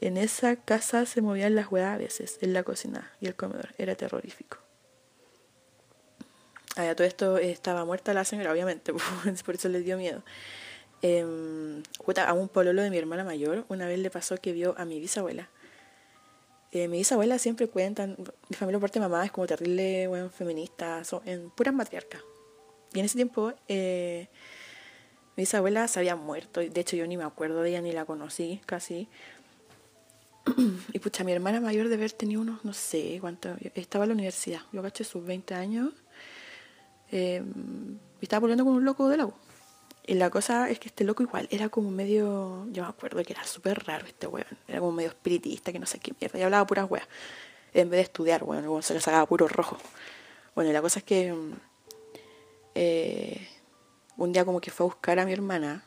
[0.00, 3.74] En esa casa se movían las weas a veces, en la cocina y el comedor.
[3.78, 4.58] Era terrorífico.
[6.76, 8.92] A todo esto estaba muerta la señora, obviamente,
[9.46, 10.22] por eso le dio miedo.
[11.02, 11.22] Eh,
[12.26, 14.98] a un pololo de mi hermana mayor, una vez le pasó que vio a mi
[14.98, 15.50] bisabuela.
[16.72, 18.16] Eh, mi bisabuela siempre cuentan,
[18.48, 22.22] mi familia por parte de mamá es como terrible, bueno, feminista, son en puras matriarcas.
[22.92, 24.28] Y en ese tiempo, eh,
[25.36, 28.04] mi bisabuela se había muerto, de hecho yo ni me acuerdo de ella, ni la
[28.04, 29.08] conocí casi.
[30.92, 34.14] y pucha, mi hermana mayor de haber tenido unos, no sé cuánto, estaba en la
[34.14, 35.92] universidad, yo caché sus 20 años
[37.10, 37.42] eh,
[38.20, 39.34] estaba volviendo con un loco de la U.
[40.06, 43.32] Y la cosa es que este loco igual era como medio, yo me acuerdo que
[43.32, 46.42] era súper raro este weón, era como medio espiritista, que no sé qué mierda, y
[46.42, 47.08] hablaba puras weas,
[47.72, 49.78] en vez de estudiar, weón, se le sacaba puro rojo.
[50.54, 51.34] Bueno, y la cosa es que
[52.74, 53.48] eh,
[54.16, 55.84] un día como que fue a buscar a mi hermana,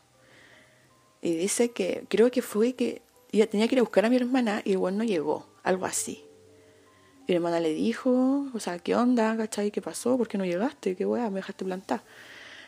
[1.22, 3.02] Y dice que, creo que fue que
[3.32, 6.24] ella tenía que ir a buscar a mi hermana y el no llegó, algo así.
[7.28, 9.72] Y mi hermana le dijo, o sea, ¿qué onda, cachai?
[9.72, 10.18] ¿Qué pasó?
[10.18, 10.96] ¿Por qué no llegaste?
[10.96, 11.30] ¿Qué weá?
[11.30, 12.04] Me dejaste plantar.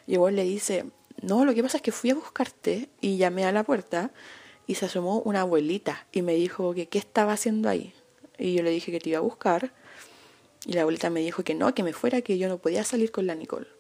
[0.05, 0.85] Y el le dice,
[1.21, 4.11] no, lo que pasa es que fui a buscarte y llamé a la puerta
[4.67, 7.93] y se asomó una abuelita y me dijo que qué estaba haciendo ahí.
[8.37, 9.71] Y yo le dije que te iba a buscar
[10.65, 13.11] y la abuelita me dijo que no, que me fuera, que yo no podía salir
[13.11, 13.78] con la Nicole.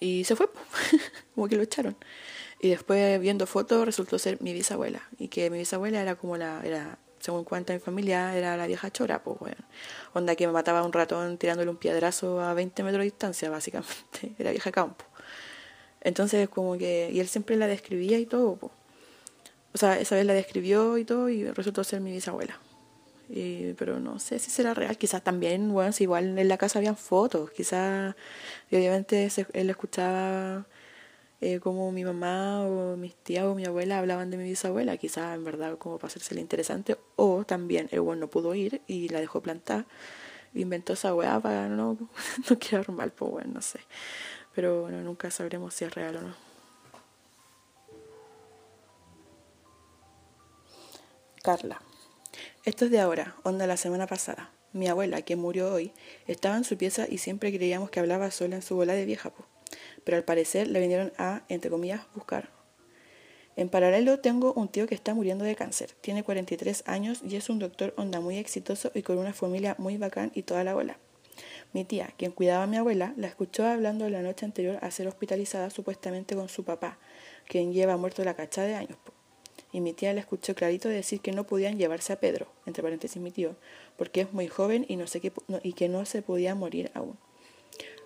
[0.00, 0.48] Y se fue,
[1.34, 1.96] como que lo echaron.
[2.58, 5.02] Y después viendo fotos resultó ser mi bisabuela.
[5.18, 8.90] Y que mi bisabuela era como la, era, según cuenta mi familia, era la vieja
[8.90, 9.58] chora, pues bueno.
[10.14, 14.34] Onda que me mataba un ratón tirándole un piedrazo a 20 metros de distancia, básicamente.
[14.38, 15.04] Era vieja campo.
[16.00, 18.72] Entonces como que, y él siempre la describía y todo, pues.
[19.72, 22.58] O sea, esa vez la describió y todo y resultó ser mi bisabuela
[23.78, 24.96] pero no sé si será real.
[24.98, 28.14] Quizás también, bueno, si igual en la casa habían fotos, quizás,
[28.70, 30.66] obviamente él escuchaba
[31.40, 35.34] eh, como mi mamá o mis tías o mi abuela hablaban de mi bisabuela, quizás
[35.34, 39.20] en verdad como para hacérsela interesante, o también el bueno no pudo ir y la
[39.20, 39.86] dejó plantar,
[40.54, 41.96] inventó esa weá para no,
[42.50, 43.80] no quedar mal, pues bueno, no sé.
[44.54, 46.34] Pero bueno, nunca sabremos si es real o no.
[51.42, 51.80] Carla.
[52.62, 54.52] Esto es de ahora, onda la semana pasada.
[54.74, 55.92] Mi abuela, que murió hoy,
[56.26, 59.32] estaba en su pieza y siempre creíamos que hablaba sola en su bola de vieja,
[60.04, 62.50] pero al parecer le vinieron a, entre comillas, buscar.
[63.56, 65.92] En paralelo tengo un tío que está muriendo de cáncer.
[66.02, 69.96] Tiene 43 años y es un doctor onda muy exitoso y con una familia muy
[69.96, 70.98] bacán y toda la bola.
[71.72, 75.08] Mi tía, quien cuidaba a mi abuela, la escuchó hablando la noche anterior a ser
[75.08, 76.98] hospitalizada supuestamente con su papá,
[77.48, 78.98] quien lleva muerto la cacha de años
[79.72, 83.20] y mi tía le escuchó clarito decir que no podían llevarse a Pedro, entre paréntesis
[83.20, 83.56] mi tío,
[83.96, 87.16] porque es muy joven y, no sé qué, y que no se podía morir aún.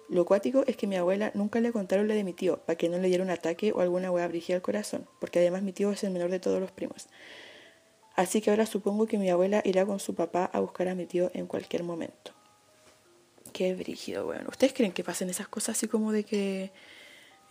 [0.09, 2.89] Lo cuático es que mi abuela nunca le contaron lo de mi tío, para que
[2.89, 5.91] no le diera un ataque o alguna hueá brigida al corazón, porque además mi tío
[5.91, 7.09] es el menor de todos los primos.
[8.15, 11.07] Así que ahora supongo que mi abuela irá con su papá a buscar a mi
[11.07, 12.33] tío en cualquier momento.
[13.53, 14.49] Qué brígido, bueno.
[14.49, 16.71] ¿Ustedes creen que pasen esas cosas así como de que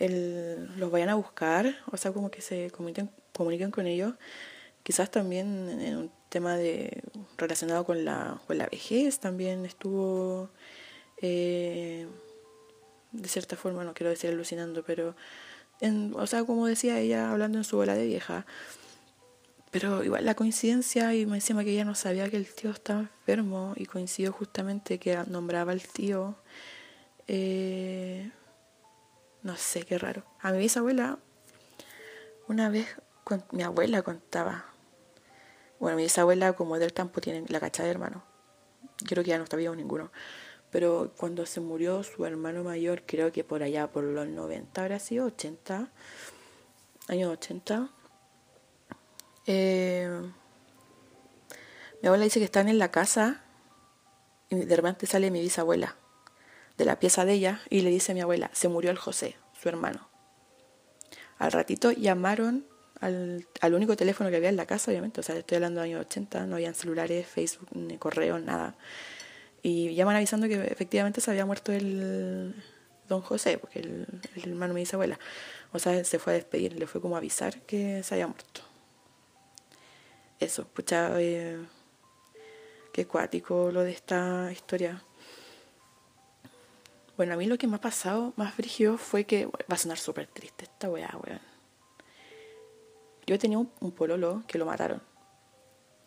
[0.05, 1.75] el, los vayan a buscar?
[1.91, 4.13] O sea, como que se comenten comuniquen con ellos.
[4.83, 7.03] Quizás también en un tema de
[7.37, 10.49] relacionado con la, con la vejez también estuvo,
[11.21, 12.07] eh,
[13.11, 15.15] de cierta forma, no quiero decir alucinando, pero,
[15.79, 18.45] en, o sea, como decía ella, hablando en su bola de vieja,
[19.71, 23.01] pero igual la coincidencia y me encima que ella no sabía que el tío estaba
[23.01, 26.35] enfermo y coincidió justamente que nombraba al tío,
[27.27, 28.29] eh,
[29.43, 30.23] no sé, qué raro.
[30.41, 31.19] A mi bisabuela
[32.47, 32.87] una vez
[33.51, 34.65] mi abuela contaba.
[35.79, 38.23] Bueno, mi bisabuela, como del campo, tiene la cacha de hermano.
[39.05, 40.11] Creo que ya no está vivo ninguno.
[40.71, 44.99] Pero cuando se murió su hermano mayor, creo que por allá, por los 90, habrá
[44.99, 45.91] sido 80,
[47.09, 47.89] años 80.
[49.45, 50.09] Eh,
[52.01, 53.43] mi abuela dice que están en la casa
[54.49, 55.97] y de repente sale mi bisabuela
[56.77, 59.35] de la pieza de ella y le dice a mi abuela, se murió el José,
[59.59, 60.09] su hermano.
[61.37, 62.65] Al ratito llamaron
[63.03, 66.01] al, único teléfono que había en la casa, obviamente, o sea, estoy hablando de años
[66.05, 68.75] 80, no habían celulares, Facebook, ni correo, nada.
[69.61, 72.55] Y llaman avisando que efectivamente se había muerto el
[73.07, 75.19] don José, porque el, hermano de mi bisabuela.
[75.71, 78.61] O sea, se fue a despedir, le fue como a avisar que se había muerto.
[80.39, 81.57] Eso, pucha, eh,
[82.91, 85.03] qué cuático lo de esta historia.
[87.17, 89.97] Bueno, a mí lo que me ha pasado más brígido fue que va a sonar
[89.97, 91.53] súper triste esta weá, weón
[93.25, 95.01] yo tenía un, pololo que lo mataron.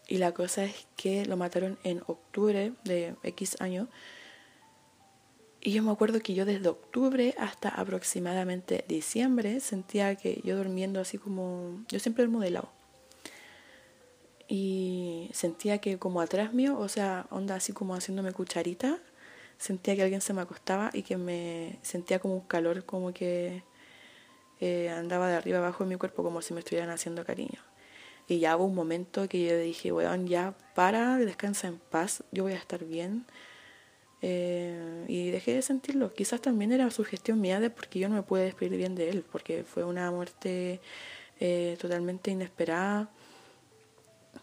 [0.09, 3.89] Y la cosa es que lo mataron en octubre de X año.
[5.61, 11.01] Y yo me acuerdo que yo desde octubre hasta aproximadamente diciembre sentía que yo durmiendo
[11.01, 11.85] así como...
[11.89, 12.63] Yo siempre duermo de.
[14.49, 19.01] Y sentía que como atrás mío, o sea, onda así como haciéndome cucharita,
[19.59, 23.63] sentía que alguien se me acostaba y que me sentía como un calor, como que
[24.61, 27.61] eh, andaba de arriba abajo en mi cuerpo como si me estuvieran haciendo cariño.
[28.29, 32.43] Y ya hubo un momento que yo dije, weón, ya para, descansa en paz, yo
[32.43, 33.27] voy a estar bien.
[34.23, 36.13] Eh, y dejé de sentirlo.
[36.13, 39.11] Quizás también era su gestión mía de porque yo no me pude despedir bien de
[39.11, 40.81] él, porque fue una muerte
[41.39, 43.11] eh, totalmente inesperada.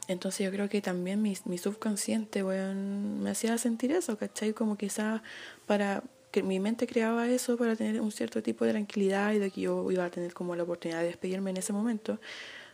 [0.07, 4.53] Entonces yo creo que también mi, subconsciente, me hacía sentir eso, ¿cachai?
[4.53, 5.21] Como quizás
[5.65, 9.51] para que mi mente creaba eso para tener un cierto tipo de tranquilidad y de
[9.51, 12.19] que yo iba a tener como la oportunidad de despedirme en ese momento.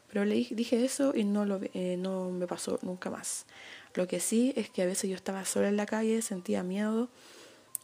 [0.08, 3.46] Pero le dije eso y no, lo, eh, no me pasó nunca más.
[3.94, 7.10] Lo que sí es que a veces yo estaba sola en la calle, sentía miedo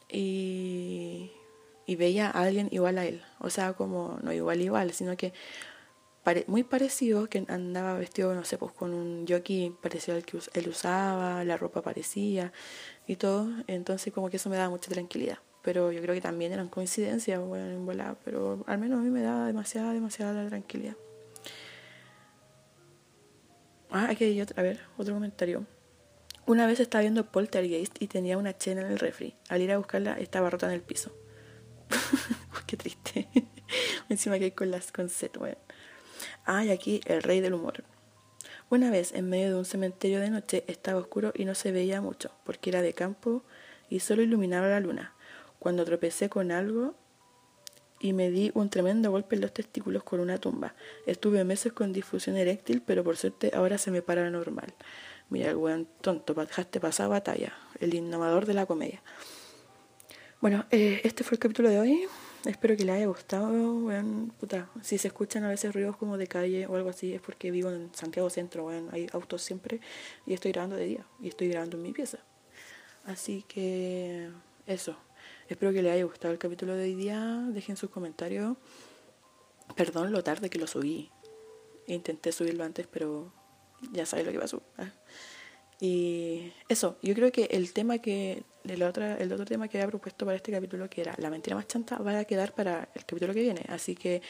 [0.09, 1.31] y,
[1.85, 3.21] y veía a alguien igual a él.
[3.39, 5.33] O sea, como no igual igual, sino que
[6.47, 10.67] muy parecido, que andaba vestido, no sé, pues con un jockey parecido al que él
[10.67, 12.51] usaba, la ropa parecía
[13.07, 13.49] y todo.
[13.67, 15.39] Entonces como que eso me daba mucha tranquilidad.
[15.61, 19.09] Pero yo creo que también eran coincidencias, bueno, en volar, pero al menos a mí
[19.09, 20.95] me daba demasiada, demasiada tranquilidad.
[23.89, 25.65] Ah, aquí hay otra, a ver, otro comentario.
[26.47, 29.35] Una vez estaba viendo Poltergeist y tenía una chena en el refri.
[29.49, 31.11] Al ir a buscarla estaba rota en el piso.
[32.67, 33.27] Qué triste.
[34.09, 35.57] Encima que hay con las con set, bueno.
[36.45, 37.83] Ah, y aquí el rey del humor.
[38.69, 42.01] Una vez en medio de un cementerio de noche estaba oscuro y no se veía
[42.01, 43.43] mucho, porque era de campo
[43.89, 45.13] y solo iluminaba la luna.
[45.59, 46.95] Cuando tropecé con algo
[47.99, 50.75] y me di un tremendo golpe en los testículos con una tumba.
[51.05, 54.73] Estuve meses con difusión eréctil, pero por suerte ahora se me para normal.
[55.29, 59.01] Mira, el weón tonto, dejaste pasar batalla, el innovador de la comedia.
[60.41, 62.07] Bueno, eh, este fue el capítulo de hoy.
[62.45, 63.51] Espero que les haya gustado.
[63.51, 67.21] Weón, puta, si se escuchan a veces ruidos como de calle o algo así, es
[67.21, 68.89] porque vivo en Santiago Centro, weón.
[68.91, 69.81] Hay autos siempre
[70.25, 72.19] y estoy grabando de día y estoy grabando en mi pieza.
[73.05, 74.29] Así que
[74.67, 74.95] eso.
[75.47, 77.45] Espero que les haya gustado el capítulo de hoy día.
[77.49, 78.57] Dejen sus comentarios.
[79.75, 81.09] Perdón lo tarde que lo subí.
[81.87, 83.31] Intenté subirlo antes, pero
[83.91, 84.61] ya sabes lo que pasó.
[84.77, 84.91] ¿ah?
[85.79, 89.87] Y eso, yo creo que el tema que, el otro, el otro tema que había
[89.87, 93.05] propuesto para este capítulo, que era la mentira más chanta, va a quedar para el
[93.05, 93.65] capítulo que viene.
[93.69, 94.21] Así que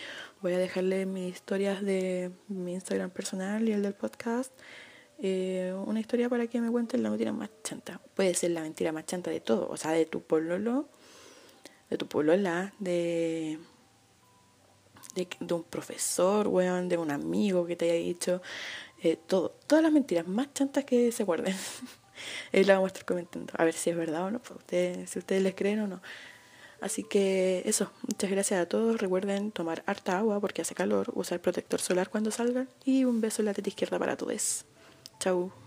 [0.41, 4.51] voy a dejarle mis historias de mi Instagram personal y el del podcast.
[5.19, 8.01] Eh, una historia para que me cuenten la mentira más chanta.
[8.15, 10.89] Puede ser la mentira más chanta de todo, o sea, de tu pololo,
[11.89, 13.59] de tu polola, de
[15.15, 18.41] de, un profesor, weón, de un amigo que te haya dicho,
[19.01, 21.55] eh, todo, todas las mentiras más chantas que se acuerden.
[22.53, 25.09] Ahí la vamos a estar comentando, a ver si es verdad o no, pues, ustedes,
[25.09, 26.01] si ustedes les creen o no.
[26.81, 28.99] Así que eso, muchas gracias a todos.
[28.99, 33.41] Recuerden tomar harta agua porque hace calor, usar protector solar cuando salgan y un beso
[33.41, 34.65] en la teta izquierda para todos.
[35.19, 35.64] Chau.